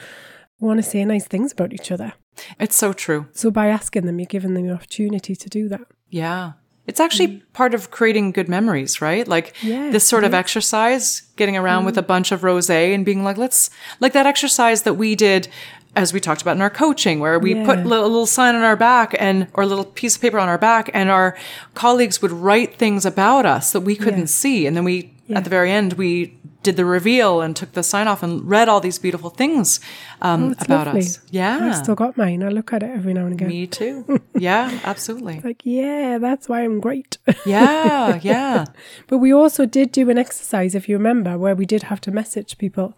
[0.61, 2.12] want to say nice things about each other.
[2.61, 3.27] It's so true.
[3.33, 5.83] So by asking them, you're giving them the opportunity to do that.
[6.11, 6.53] Yeah.
[6.87, 7.43] It's actually mm.
[7.55, 9.26] part of creating good memories, right?
[9.26, 11.99] Like Yes, this sort of exercise, getting around with mm.
[11.99, 13.70] a bunch of rosé and being like, let's,
[14.01, 15.49] like that exercise that we did
[15.97, 17.87] as we talked about in our coaching, where we put a Yeah.
[17.87, 20.59] little, little sign on our back and, or a little piece of paper on our
[20.59, 21.37] back and our
[21.74, 24.26] colleagues would write things about us that we couldn't Yeah.
[24.26, 24.66] see.
[24.66, 25.39] And then we, Yeah.
[25.39, 28.68] at the very end, we did the reveal and took the sign off and read
[28.68, 29.81] all these beautiful things
[30.22, 31.01] um, Oh, about lovely.
[31.01, 31.18] us.
[31.31, 31.59] Yeah.
[31.62, 32.43] I've still got mine.
[32.43, 33.49] I look at it every now and again.
[33.49, 34.20] Me too.
[34.35, 35.41] Yeah, absolutely.
[35.45, 37.18] Like, yeah, that's why I'm great.
[37.47, 38.64] Yeah, yeah.
[39.09, 42.11] but we also did do an exercise, if you remember, where we did have to
[42.11, 42.95] message people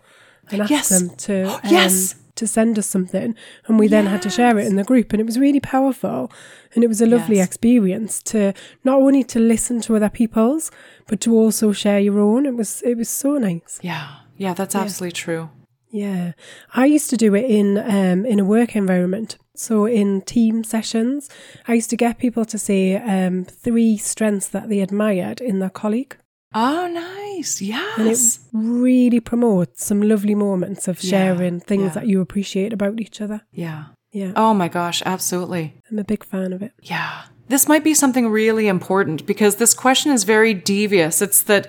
[0.51, 0.89] and ask Yes.
[0.89, 2.15] them to um, Yes.
[2.37, 3.35] To send us something,
[3.67, 6.31] and we then had to share it in the group, and it was really powerful,
[6.75, 7.47] and it was a lovely Yes.
[7.47, 8.53] experience to
[8.85, 10.71] not only to listen to other people's,
[11.07, 12.47] but to also share your own.
[12.47, 13.79] It was it was so nice.
[13.83, 14.07] Yeah,
[14.37, 15.49] yeah, that's absolutely true.
[15.91, 16.33] Yeah,
[16.75, 19.39] I used to do it in um, in a work environment.
[19.55, 21.31] So in team sessions,
[21.67, 25.71] I used to get people to say um, three strengths that they admired in their
[25.71, 26.17] colleague,
[26.59, 27.61] Oh, nice.
[27.61, 27.99] Yes.
[27.99, 31.95] and it really promotes some lovely moments of Yeah, sharing things yeah.
[32.01, 33.43] that you appreciate about each other.
[33.53, 33.85] yeah.
[34.13, 35.75] Yeah, Oh my gosh, absolutely.
[35.91, 36.73] I'm a big fan of it.
[36.83, 37.25] Yeah.
[37.49, 41.21] This might be something really important because this question is very devious.
[41.21, 41.69] It's that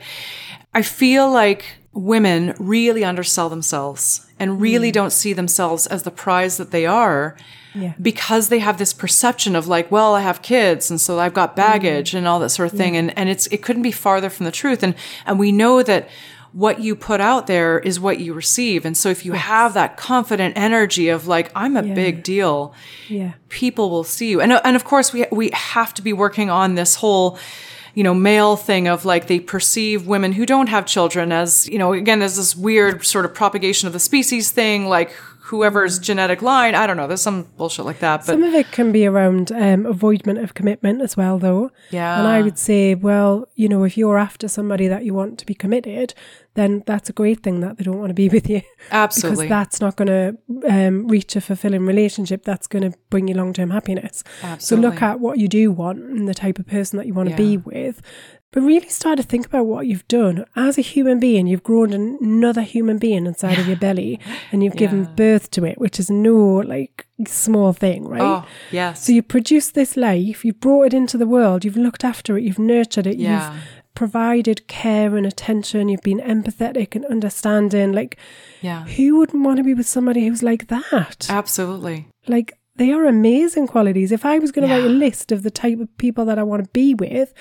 [0.74, 1.66] I feel like
[1.98, 4.94] women really undersell themselves and really mm.
[4.94, 7.36] don't see themselves as the prize that they are.
[7.76, 7.94] Yeah.
[8.02, 11.50] because they have this perception of like, well, I have kids and so I've got
[11.50, 11.58] mm-hmm.
[11.58, 12.98] baggage and all that sort of thing.
[12.98, 14.82] And, and it's, it couldn't be farther from the truth.
[14.82, 14.96] And,
[15.28, 16.10] and we know that
[16.54, 18.84] what you put out there is what you receive.
[18.84, 21.94] And so if you have that confident energy of like, I'm a Yeah.
[21.94, 22.74] big deal,
[23.10, 24.42] Yeah, people will see you.
[24.42, 27.38] And, uh, and of course we, we have to be working on this whole,
[27.98, 31.80] you know, male thing of like they perceive women who don't have children as, you
[31.80, 35.16] know, again, there's this weird sort of propagation of the species thing, like
[35.48, 36.76] whoever's genetic line.
[36.76, 37.08] I don't know.
[37.08, 40.54] There's some bullshit like that, but some of it can be around um, avoidment of
[40.54, 41.72] commitment as well, though.
[41.90, 42.20] Yeah.
[42.20, 45.46] And I would say, well, you know, if you're after somebody that you want to
[45.46, 46.14] be committed,
[46.56, 48.62] then that's a great thing that they don't want to be with you.
[48.92, 49.46] absolutely.
[49.46, 50.38] Because that's not going to
[50.70, 52.44] um, reach a fulfilling relationship.
[52.44, 54.24] That's going to bring you long term happiness.
[54.44, 54.86] Absolutely.
[54.88, 57.28] So look at what you do want and the type of person that you want
[57.30, 57.38] to Yeah.
[57.38, 58.02] be with.
[58.58, 60.44] But really start to think about what you've done.
[60.56, 64.20] As a human being, you've grown another human being inside of your belly
[64.52, 68.20] and you've given birth to it, which is no like small thing, right?
[68.20, 69.06] oh, yes.
[69.06, 72.46] So you produce this life, you've brought it into the world, you've looked after it,
[72.46, 73.54] you've nurtured it, Yeah.
[73.54, 77.92] you've provided care and attention, you've been empathetic and understanding.
[77.92, 78.18] Like,
[78.64, 78.86] yeah.
[78.86, 81.28] who wouldn't want to be with somebody who's like that?
[81.30, 82.08] Absolutely.
[82.28, 84.12] Like, they are amazing qualities.
[84.12, 86.44] If I was going to write a list of the type of people that I
[86.44, 87.36] want to be with,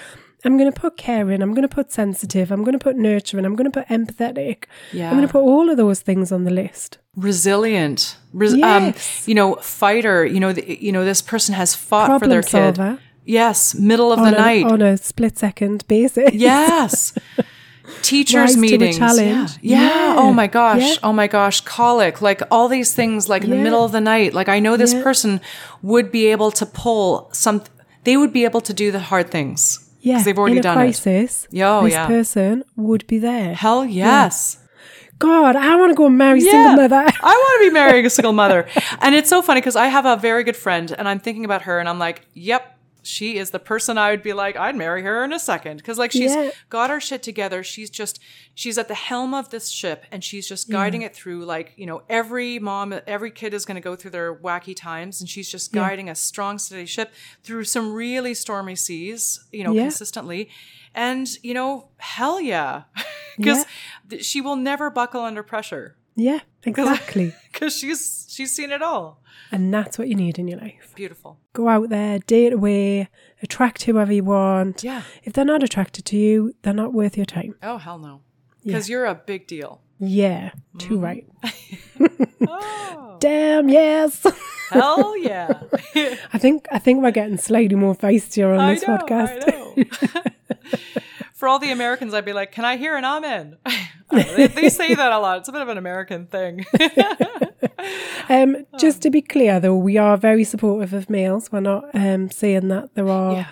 [0.47, 3.45] I'm going to put caring, I'm going to put sensitive, I'm going to put nurturing,
[3.45, 4.65] I'm going to put empathetic.
[4.93, 5.11] Yeah.
[5.11, 6.99] I'm going to put all of those things on the list.
[7.17, 8.17] Resilient.
[8.33, 9.23] Res- Yes.
[9.27, 10.25] Um, you know, fighter.
[10.25, 12.51] You know, the, you know, this person has fought for Problem their kid.
[12.77, 13.75] solver Yes.
[13.75, 14.65] Middle of on, the a, night.
[14.67, 16.33] on a split second basis.
[16.35, 17.13] Yes.
[18.03, 18.99] Teachers Rise meetings.
[18.99, 19.19] challenge.
[19.63, 19.81] Yeah.
[19.81, 19.81] yeah.
[19.81, 20.17] Yeah.
[20.19, 20.81] Oh my gosh.
[20.83, 20.95] Yeah.
[21.03, 21.61] Oh my gosh.
[21.63, 22.21] Colic.
[22.21, 24.35] Like all these things like in the middle of the night.
[24.35, 25.41] Like I know this person
[25.83, 27.63] would be able to pull some
[28.05, 29.86] they would be able to do the hard things.
[30.07, 32.07] Yeah, they've already in a done crisis, Yeah, oh, this yeah.
[32.07, 33.55] person would be there.
[33.55, 34.59] Hell yes.
[35.19, 36.95] God, I want to go and marry single mother.
[36.97, 37.11] I
[37.45, 38.69] want to be marrying a single mother.
[39.01, 41.63] And it's so funny because I have a very good friend and I'm thinking about
[41.63, 42.76] her and I'm like, yep,
[43.07, 45.83] she is the person I would be like, I'd marry her in a second.
[45.85, 46.51] Cause like she's Yeah.
[46.69, 47.63] got her shit together.
[47.63, 48.19] She's just,
[48.55, 51.87] she's at the helm of this ship and she's just guiding it through like, you
[51.87, 55.49] know, every mom, every kid is going to go through their wacky times and she's
[55.49, 59.83] just guiding a strong, steady ship through some really stormy seas, you know, Yeah.
[59.83, 60.49] consistently.
[60.95, 62.83] And, you know, hell yeah.
[63.39, 63.67] Because
[64.23, 67.35] she will never buckle under pressure Yeah, exactly.
[67.57, 69.23] Because she's she's seen it all.
[69.51, 70.93] and that's what you need in your life.
[70.95, 71.39] Beautiful.
[71.55, 73.09] Go out there, date away,
[73.43, 74.85] attract whoever you want.
[74.85, 75.03] Yeah.
[75.25, 77.55] If they're not attracted to you, they're not worth your time.
[77.63, 78.21] Oh hell no.
[78.65, 79.81] Because you're a big deal.
[79.99, 81.03] Yeah, too mm.
[81.03, 81.27] right.
[82.49, 84.25] Oh, Damn, yes.
[84.71, 85.61] hell yeah.
[86.33, 89.41] I think I think we're getting slightly more feistier on I this know, podcast.
[91.37, 93.57] For all the Americans, I'd be like, "Can I hear an amen?"
[94.11, 95.39] they, they say that a lot.
[95.39, 96.65] It's a bit of an American thing.
[98.29, 101.53] Um, just to be clear, though, we are very supportive of males.
[101.53, 103.47] We're not um, saying that there are Yeah.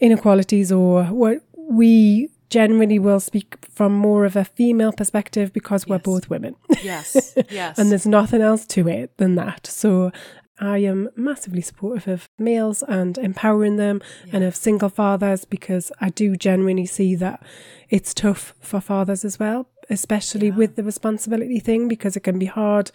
[0.00, 5.98] inequalities or what we generally will speak from more of a female perspective because we're
[6.00, 6.56] both women.
[6.82, 9.66] yes, yes, and there's nothing else to it than that.
[9.68, 10.10] So
[10.58, 14.00] I am massively supportive of males and empowering them
[14.32, 17.42] and of single fathers because I do genuinely see that
[17.88, 22.46] it's tough for fathers as well, especially with the responsibility thing because it can be
[22.46, 22.90] hard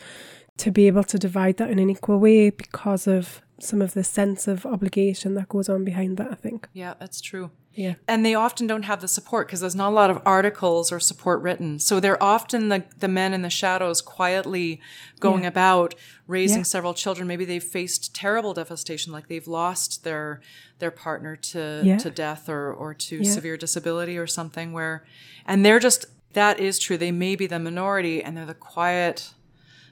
[0.57, 4.03] to be able to divide that in an equal way because of some of the
[4.03, 6.67] sense of obligation that goes on behind that, I think.
[6.73, 7.51] yeah, that's true.
[7.73, 7.93] Yeah.
[8.07, 10.99] And they often don't have the support because there's not a lot of articles or
[10.99, 11.79] support written.
[11.79, 14.81] So they're often the, the men in the shadows quietly
[15.21, 15.95] going about
[16.27, 16.63] raising Yeah.
[16.63, 17.27] several children.
[17.27, 20.41] Maybe they've faced terrible devastation, like they've lost their
[20.79, 21.97] their partner to Yeah.
[21.99, 23.31] to death or or to Yeah.
[23.31, 25.05] severe disability or something where
[25.45, 26.97] and they're just that is true.
[26.97, 29.31] They may be the minority and they're the quiet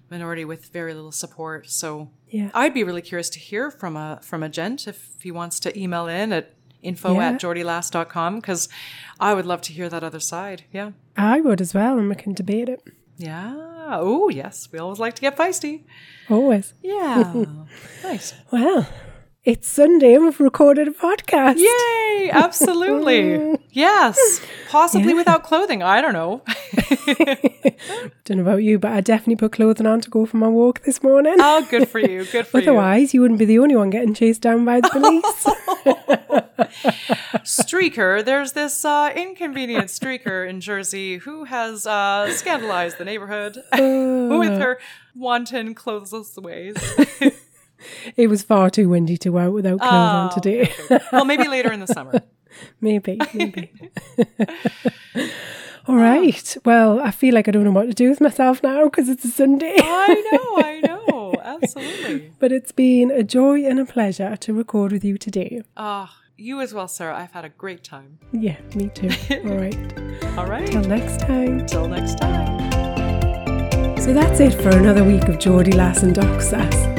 [0.10, 1.70] minority with very little support.
[1.70, 2.50] So Yeah.
[2.54, 5.80] I'd be really curious to hear from a from a gent if he wants to
[5.80, 7.30] email in at info Yeah.
[7.32, 8.70] at geordielass.com because
[9.20, 10.64] I would love to hear that other side.
[10.72, 10.92] Yeah.
[11.18, 12.82] I would as well, and we can debate it.
[13.18, 13.54] Yeah.
[13.92, 14.70] Oh, yes.
[14.72, 15.84] We always like to get feisty.
[16.30, 16.74] Always.
[16.82, 17.34] Yeah.
[18.04, 18.34] nice.
[18.52, 18.88] Well,
[19.46, 21.58] it's Sunday and we've recorded a podcast.
[21.58, 22.30] Yay.
[22.32, 23.58] Absolutely.
[23.72, 24.42] yes.
[24.70, 25.16] Possibly Yeah.
[25.16, 25.82] without clothing.
[25.82, 26.42] I don't know.
[28.26, 30.84] Don't know about you, but I definitely put clothing on to go for my walk
[30.84, 31.36] this morning.
[31.40, 32.26] oh, good for you.
[32.26, 32.64] Good for you.
[32.70, 35.48] Otherwise, you wouldn't be the only one getting chased down by the police.
[37.44, 44.60] Streaker, there's this uh, inconvenient streaker in Jersey who has uh, scandalized the neighborhood with
[44.60, 44.78] her
[45.16, 46.76] wanton clothesless ways.
[48.16, 50.74] It was far too windy to out without clothes on Oh, today.
[51.12, 52.22] well, maybe later in the summer.
[52.82, 53.72] maybe, maybe.
[55.88, 56.58] All right.
[56.66, 59.26] Well, I feel like I don't know what to do with myself now because it's
[59.26, 59.76] a Sunday.
[59.80, 62.32] I know, I know, absolutely.
[62.40, 65.64] but it's been a joy and a pleasure to record with you today.
[65.78, 67.18] Ah, you as well, Sarah.
[67.18, 68.20] I've had a great time.
[68.32, 69.10] Yeah, me too.
[69.46, 70.38] All right.
[70.38, 70.68] All right.
[70.68, 71.66] Till next time.
[71.66, 72.60] Till next time.
[74.00, 76.99] So that's it for another week of Geordie Lass and Doc Sass.